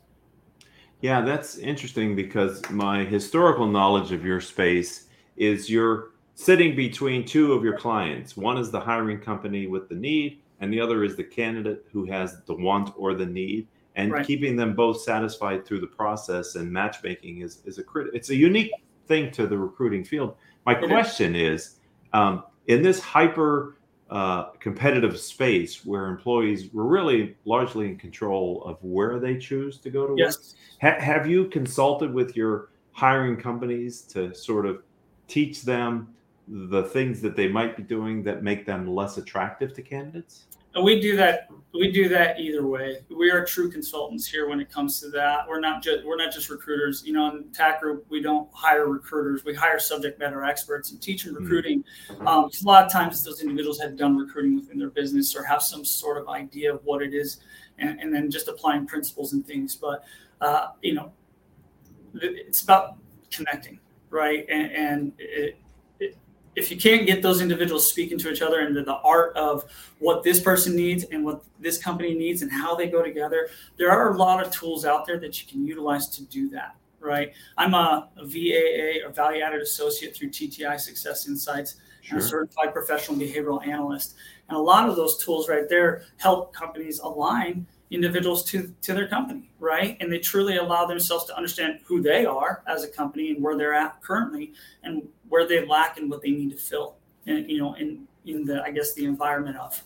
Yeah, 1.00 1.22
that's 1.22 1.56
interesting 1.56 2.14
because 2.14 2.68
my 2.70 3.04
historical 3.04 3.66
knowledge 3.66 4.12
of 4.12 4.24
your 4.24 4.40
space 4.40 5.06
is 5.36 5.70
your 5.70 6.10
sitting 6.38 6.76
between 6.76 7.24
two 7.24 7.52
of 7.52 7.64
your 7.64 7.76
clients. 7.76 8.36
One 8.36 8.58
is 8.58 8.70
the 8.70 8.78
hiring 8.78 9.18
company 9.18 9.66
with 9.66 9.88
the 9.88 9.96
need, 9.96 10.40
and 10.60 10.72
the 10.72 10.80
other 10.80 11.02
is 11.02 11.16
the 11.16 11.24
candidate 11.24 11.84
who 11.90 12.04
has 12.04 12.40
the 12.46 12.54
want 12.54 12.94
or 12.96 13.12
the 13.14 13.26
need. 13.26 13.66
And 13.96 14.12
right. 14.12 14.24
keeping 14.24 14.54
them 14.54 14.76
both 14.76 15.00
satisfied 15.00 15.66
through 15.66 15.80
the 15.80 15.88
process 15.88 16.54
and 16.54 16.72
matchmaking 16.72 17.40
is, 17.40 17.58
is 17.64 17.78
a 17.78 17.82
crit- 17.82 18.14
it's 18.14 18.30
a 18.30 18.36
unique 18.36 18.70
thing 19.08 19.32
to 19.32 19.48
the 19.48 19.58
recruiting 19.58 20.04
field. 20.04 20.36
My 20.64 20.74
question 20.74 21.34
is, 21.34 21.80
um, 22.12 22.44
in 22.68 22.82
this 22.82 23.00
hyper 23.00 23.76
uh, 24.08 24.50
competitive 24.60 25.18
space 25.18 25.84
where 25.84 26.06
employees 26.06 26.72
were 26.72 26.86
really 26.86 27.34
largely 27.46 27.86
in 27.88 27.96
control 27.96 28.62
of 28.64 28.78
where 28.80 29.18
they 29.18 29.38
choose 29.38 29.78
to 29.78 29.90
go 29.90 30.06
to 30.06 30.14
yes. 30.16 30.54
work, 30.80 30.94
ha- 30.94 31.04
have 31.04 31.26
you 31.26 31.46
consulted 31.46 32.14
with 32.14 32.36
your 32.36 32.68
hiring 32.92 33.36
companies 33.36 34.02
to 34.02 34.32
sort 34.32 34.66
of 34.66 34.84
teach 35.26 35.62
them 35.62 36.14
the 36.48 36.84
things 36.84 37.20
that 37.20 37.36
they 37.36 37.48
might 37.48 37.76
be 37.76 37.82
doing 37.82 38.22
that 38.24 38.42
make 38.42 38.66
them 38.66 38.86
less 38.86 39.18
attractive 39.18 39.74
to 39.74 39.82
candidates? 39.82 40.46
And 40.74 40.84
we 40.84 41.00
do 41.00 41.16
that. 41.16 41.48
We 41.72 41.90
do 41.90 42.08
that 42.10 42.38
either 42.38 42.66
way. 42.66 42.98
We 43.10 43.30
are 43.30 43.44
true 43.44 43.70
consultants 43.70 44.26
here 44.26 44.48
when 44.48 44.60
it 44.60 44.70
comes 44.70 45.00
to 45.00 45.08
that. 45.10 45.48
We're 45.48 45.60
not 45.60 45.82
just 45.82 46.04
we're 46.04 46.16
not 46.16 46.32
just 46.32 46.50
recruiters. 46.50 47.02
You 47.04 47.14
know, 47.14 47.28
in 47.30 47.50
TAC 47.52 47.80
Group, 47.80 48.06
we 48.08 48.22
don't 48.22 48.48
hire 48.52 48.86
recruiters. 48.86 49.44
We 49.44 49.54
hire 49.54 49.78
subject 49.78 50.18
matter 50.18 50.44
experts 50.44 50.92
and 50.92 51.00
teaching 51.00 51.32
hmm. 51.34 51.42
recruiting. 51.42 51.84
Mm-hmm. 52.10 52.28
Um, 52.28 52.44
a 52.44 52.66
lot 52.66 52.84
of 52.84 52.92
times 52.92 53.24
those 53.24 53.40
individuals 53.40 53.80
have 53.80 53.96
done 53.96 54.16
recruiting 54.16 54.56
within 54.56 54.78
their 54.78 54.90
business 54.90 55.34
or 55.34 55.42
have 55.42 55.62
some 55.62 55.84
sort 55.84 56.18
of 56.18 56.28
idea 56.28 56.72
of 56.72 56.80
what 56.84 57.02
it 57.02 57.14
is, 57.14 57.38
and, 57.78 57.98
and 57.98 58.14
then 58.14 58.30
just 58.30 58.46
applying 58.48 58.86
principles 58.86 59.32
and 59.32 59.46
things. 59.46 59.74
But 59.74 60.04
uh, 60.40 60.68
you 60.82 60.94
know, 60.94 61.12
it's 62.14 62.62
about 62.62 62.98
connecting, 63.30 63.80
right? 64.10 64.46
And, 64.48 64.72
and 64.72 65.12
it, 65.18 65.58
if 66.58 66.70
you 66.70 66.76
can't 66.76 67.06
get 67.06 67.22
those 67.22 67.40
individuals 67.40 67.88
speaking 67.88 68.18
to 68.18 68.30
each 68.30 68.42
other 68.42 68.60
and 68.60 68.76
the, 68.76 68.82
the 68.82 68.96
art 68.96 69.36
of 69.36 69.64
what 70.00 70.22
this 70.22 70.40
person 70.40 70.74
needs 70.74 71.04
and 71.04 71.24
what 71.24 71.44
this 71.60 71.78
company 71.78 72.14
needs 72.14 72.42
and 72.42 72.50
how 72.50 72.74
they 72.74 72.88
go 72.88 73.02
together, 73.02 73.48
there 73.76 73.90
are 73.90 74.12
a 74.12 74.16
lot 74.16 74.44
of 74.44 74.52
tools 74.52 74.84
out 74.84 75.06
there 75.06 75.18
that 75.20 75.40
you 75.40 75.48
can 75.48 75.64
utilize 75.64 76.08
to 76.08 76.24
do 76.24 76.50
that. 76.50 76.74
right? 77.00 77.32
I'm 77.56 77.74
a, 77.74 78.08
a 78.16 78.24
VAA 78.24 79.06
or 79.06 79.12
value 79.12 79.42
added 79.42 79.62
associate 79.62 80.16
through 80.16 80.30
TTI 80.30 80.78
Success 80.80 81.28
Insights 81.28 81.76
sure. 82.02 82.16
and 82.16 82.24
a 82.24 82.26
certified 82.26 82.72
professional 82.72 83.18
behavioral 83.18 83.64
analyst. 83.66 84.16
And 84.48 84.56
a 84.56 84.60
lot 84.60 84.88
of 84.88 84.96
those 84.96 85.22
tools 85.24 85.48
right 85.48 85.68
there 85.68 86.02
help 86.16 86.52
companies 86.52 86.98
align 87.00 87.66
individuals 87.90 88.44
to 88.44 88.74
to 88.82 88.94
their 88.94 89.08
company, 89.08 89.50
right? 89.58 89.96
And 90.00 90.12
they 90.12 90.18
truly 90.18 90.56
allow 90.56 90.86
themselves 90.86 91.24
to 91.26 91.36
understand 91.36 91.80
who 91.84 92.02
they 92.02 92.26
are 92.26 92.62
as 92.66 92.84
a 92.84 92.88
company 92.88 93.30
and 93.30 93.42
where 93.42 93.56
they're 93.56 93.74
at 93.74 94.02
currently 94.02 94.52
and 94.82 95.06
where 95.28 95.46
they 95.46 95.66
lack 95.66 95.98
and 95.98 96.10
what 96.10 96.22
they 96.22 96.30
need 96.30 96.50
to 96.50 96.56
fill. 96.56 96.96
And 97.26 97.50
you 97.50 97.58
know, 97.58 97.74
in 97.74 98.06
in 98.26 98.44
the 98.44 98.62
I 98.62 98.70
guess 98.70 98.94
the 98.94 99.04
environment 99.04 99.56
of. 99.56 99.82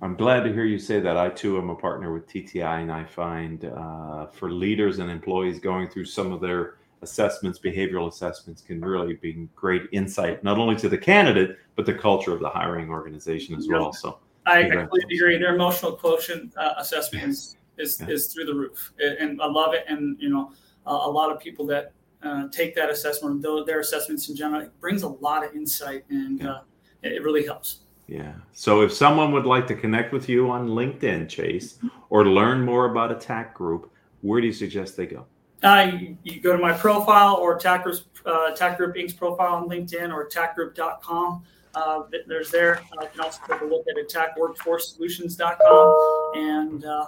I'm 0.00 0.14
glad 0.14 0.44
to 0.44 0.52
hear 0.52 0.64
you 0.64 0.78
say 0.78 1.00
that. 1.00 1.16
I 1.16 1.28
too 1.28 1.58
am 1.58 1.70
a 1.70 1.74
partner 1.74 2.12
with 2.12 2.28
TTI, 2.28 2.82
and 2.82 2.92
I 2.92 3.02
find 3.02 3.64
uh, 3.64 4.26
for 4.26 4.52
leaders 4.52 5.00
and 5.00 5.10
employees 5.10 5.58
going 5.58 5.88
through 5.88 6.04
some 6.04 6.30
of 6.30 6.40
their 6.40 6.74
assessments, 7.02 7.58
behavioral 7.58 8.08
assessments, 8.08 8.62
can 8.62 8.80
really 8.80 9.14
be 9.14 9.48
great 9.56 9.82
insight, 9.90 10.44
not 10.44 10.56
only 10.56 10.76
to 10.76 10.88
the 10.88 10.98
candidate, 10.98 11.58
but 11.74 11.84
the 11.84 11.94
culture 11.94 12.32
of 12.32 12.38
the 12.38 12.48
hiring 12.48 12.90
organization 12.90 13.56
as 13.56 13.66
well. 13.68 13.92
So 13.92 14.18
I, 14.48 14.66
I 14.66 14.70
completely 14.70 15.16
agree. 15.16 15.38
Their 15.38 15.54
emotional 15.54 15.92
quotient 15.92 16.56
uh, 16.56 16.74
assessment 16.78 17.28
is 17.28 17.56
is, 17.78 18.00
yeah. 18.00 18.08
is 18.08 18.32
through 18.32 18.46
the 18.46 18.54
roof, 18.54 18.92
and 18.98 19.40
I 19.40 19.46
love 19.46 19.74
it. 19.74 19.84
And 19.88 20.20
you 20.20 20.30
know, 20.30 20.52
uh, 20.86 20.90
a 20.90 21.10
lot 21.10 21.30
of 21.30 21.38
people 21.38 21.66
that 21.66 21.92
uh, 22.22 22.48
take 22.50 22.74
that 22.74 22.90
assessment, 22.90 23.42
though 23.42 23.64
their 23.64 23.80
assessments 23.80 24.28
in 24.28 24.36
general, 24.36 24.62
it 24.62 24.80
brings 24.80 25.02
a 25.02 25.08
lot 25.08 25.44
of 25.44 25.54
insight, 25.54 26.04
and 26.10 26.40
yeah. 26.40 26.50
Uh, 26.50 26.60
it 27.02 27.22
really 27.22 27.46
helps. 27.46 27.80
Yeah. 28.08 28.32
So 28.52 28.80
if 28.80 28.92
someone 28.92 29.32
would 29.32 29.46
like 29.46 29.66
to 29.68 29.74
connect 29.74 30.12
with 30.12 30.28
you 30.28 30.50
on 30.50 30.68
LinkedIn, 30.68 31.28
Chase, 31.28 31.78
or 32.10 32.26
learn 32.26 32.64
more 32.64 32.90
about 32.90 33.12
ATTACK 33.12 33.54
Group, 33.54 33.92
where 34.22 34.40
do 34.40 34.46
you 34.46 34.52
suggest 34.52 34.96
they 34.96 35.06
go? 35.06 35.26
Uh, 35.62 35.92
you, 35.92 36.16
you, 36.22 36.40
go 36.40 36.52
to 36.52 36.58
my 36.58 36.72
profile 36.72 37.34
or 37.34 37.58
ATTACK 37.58 37.86
uh, 38.24 38.52
ATTACK 38.52 38.76
Group 38.78 38.96
Inc.'s 38.96 39.12
profile 39.12 39.54
on 39.56 39.68
LinkedIn 39.68 40.12
or 40.12 40.28
attackgroup.com. 40.28 41.44
Uh, 41.74 42.02
there's 42.26 42.50
there. 42.50 42.80
Uh, 42.98 43.02
you 43.02 43.08
can 43.12 43.20
also 43.20 43.40
take 43.48 43.60
a 43.60 43.64
look 43.64 43.84
at 43.88 43.96
attackworkforcesolutions.com. 43.96 46.32
And 46.34 46.84
uh, 46.84 47.06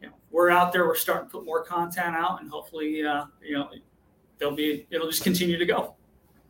you 0.00 0.08
know, 0.08 0.14
we're 0.30 0.50
out 0.50 0.72
there. 0.72 0.86
We're 0.86 0.96
starting 0.96 1.28
to 1.28 1.32
put 1.32 1.44
more 1.44 1.64
content 1.64 2.16
out, 2.16 2.40
and 2.40 2.50
hopefully, 2.50 3.04
uh, 3.04 3.26
you 3.42 3.54
know, 3.54 3.68
there'll 4.38 4.54
be 4.54 4.86
it'll 4.90 5.08
just 5.08 5.22
continue 5.22 5.58
to 5.58 5.66
go. 5.66 5.94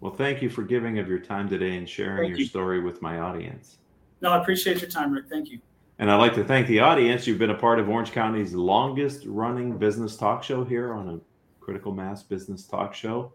Well, 0.00 0.12
thank 0.12 0.40
you 0.40 0.48
for 0.48 0.62
giving 0.62 0.98
of 0.98 1.08
your 1.08 1.18
time 1.18 1.48
today 1.48 1.76
and 1.76 1.88
sharing 1.88 2.18
thank 2.18 2.30
your 2.30 2.38
you. 2.38 2.46
story 2.46 2.80
with 2.80 3.02
my 3.02 3.18
audience. 3.18 3.78
No, 4.22 4.30
I 4.30 4.40
appreciate 4.40 4.80
your 4.80 4.90
time, 4.90 5.12
Rick. 5.12 5.26
Thank 5.28 5.50
you. 5.50 5.60
And 5.98 6.10
I'd 6.10 6.16
like 6.16 6.34
to 6.36 6.44
thank 6.44 6.66
the 6.66 6.80
audience. 6.80 7.26
You've 7.26 7.38
been 7.38 7.50
a 7.50 7.54
part 7.54 7.78
of 7.78 7.90
Orange 7.90 8.12
County's 8.12 8.54
longest 8.54 9.24
running 9.26 9.76
business 9.76 10.16
talk 10.16 10.42
show 10.42 10.64
here 10.64 10.94
on 10.94 11.08
a 11.08 11.20
Critical 11.62 11.92
Mass 11.92 12.22
Business 12.22 12.64
Talk 12.64 12.94
Show. 12.94 13.34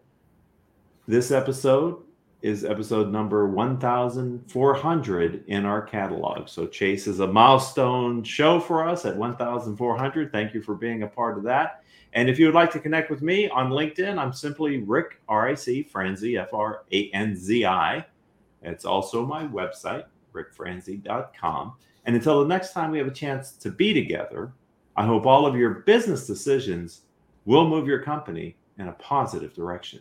This 1.06 1.30
episode 1.30 2.02
is 2.46 2.64
episode 2.64 3.10
number 3.10 3.48
1400 3.48 5.44
in 5.48 5.66
our 5.66 5.82
catalog. 5.82 6.48
So 6.48 6.68
Chase 6.68 7.08
is 7.08 7.18
a 7.18 7.26
milestone 7.26 8.22
show 8.22 8.60
for 8.60 8.88
us 8.88 9.04
at 9.04 9.16
1400. 9.16 10.30
Thank 10.30 10.54
you 10.54 10.62
for 10.62 10.76
being 10.76 11.02
a 11.02 11.08
part 11.08 11.36
of 11.38 11.44
that. 11.44 11.82
And 12.12 12.30
if 12.30 12.38
you 12.38 12.46
would 12.46 12.54
like 12.54 12.70
to 12.70 12.78
connect 12.78 13.10
with 13.10 13.20
me 13.20 13.48
on 13.50 13.70
LinkedIn, 13.70 14.16
I'm 14.16 14.32
simply 14.32 14.78
Rick, 14.78 15.20
R 15.28 15.48
I 15.48 15.54
C, 15.54 15.82
Franzi, 15.82 16.38
F 16.38 16.54
R 16.54 16.84
A 16.92 17.10
N 17.10 17.34
Z 17.34 17.66
I. 17.66 18.06
It's 18.62 18.84
also 18.84 19.26
my 19.26 19.44
website, 19.44 20.04
rickfranzi.com. 20.32 21.74
And 22.04 22.14
until 22.14 22.42
the 22.42 22.48
next 22.48 22.72
time 22.72 22.92
we 22.92 22.98
have 22.98 23.08
a 23.08 23.12
chance 23.12 23.52
to 23.54 23.72
be 23.72 23.92
together, 23.92 24.52
I 24.94 25.04
hope 25.04 25.26
all 25.26 25.46
of 25.46 25.56
your 25.56 25.70
business 25.70 26.28
decisions 26.28 27.02
will 27.44 27.68
move 27.68 27.88
your 27.88 28.04
company 28.04 28.56
in 28.78 28.86
a 28.86 28.92
positive 28.92 29.52
direction. 29.52 30.00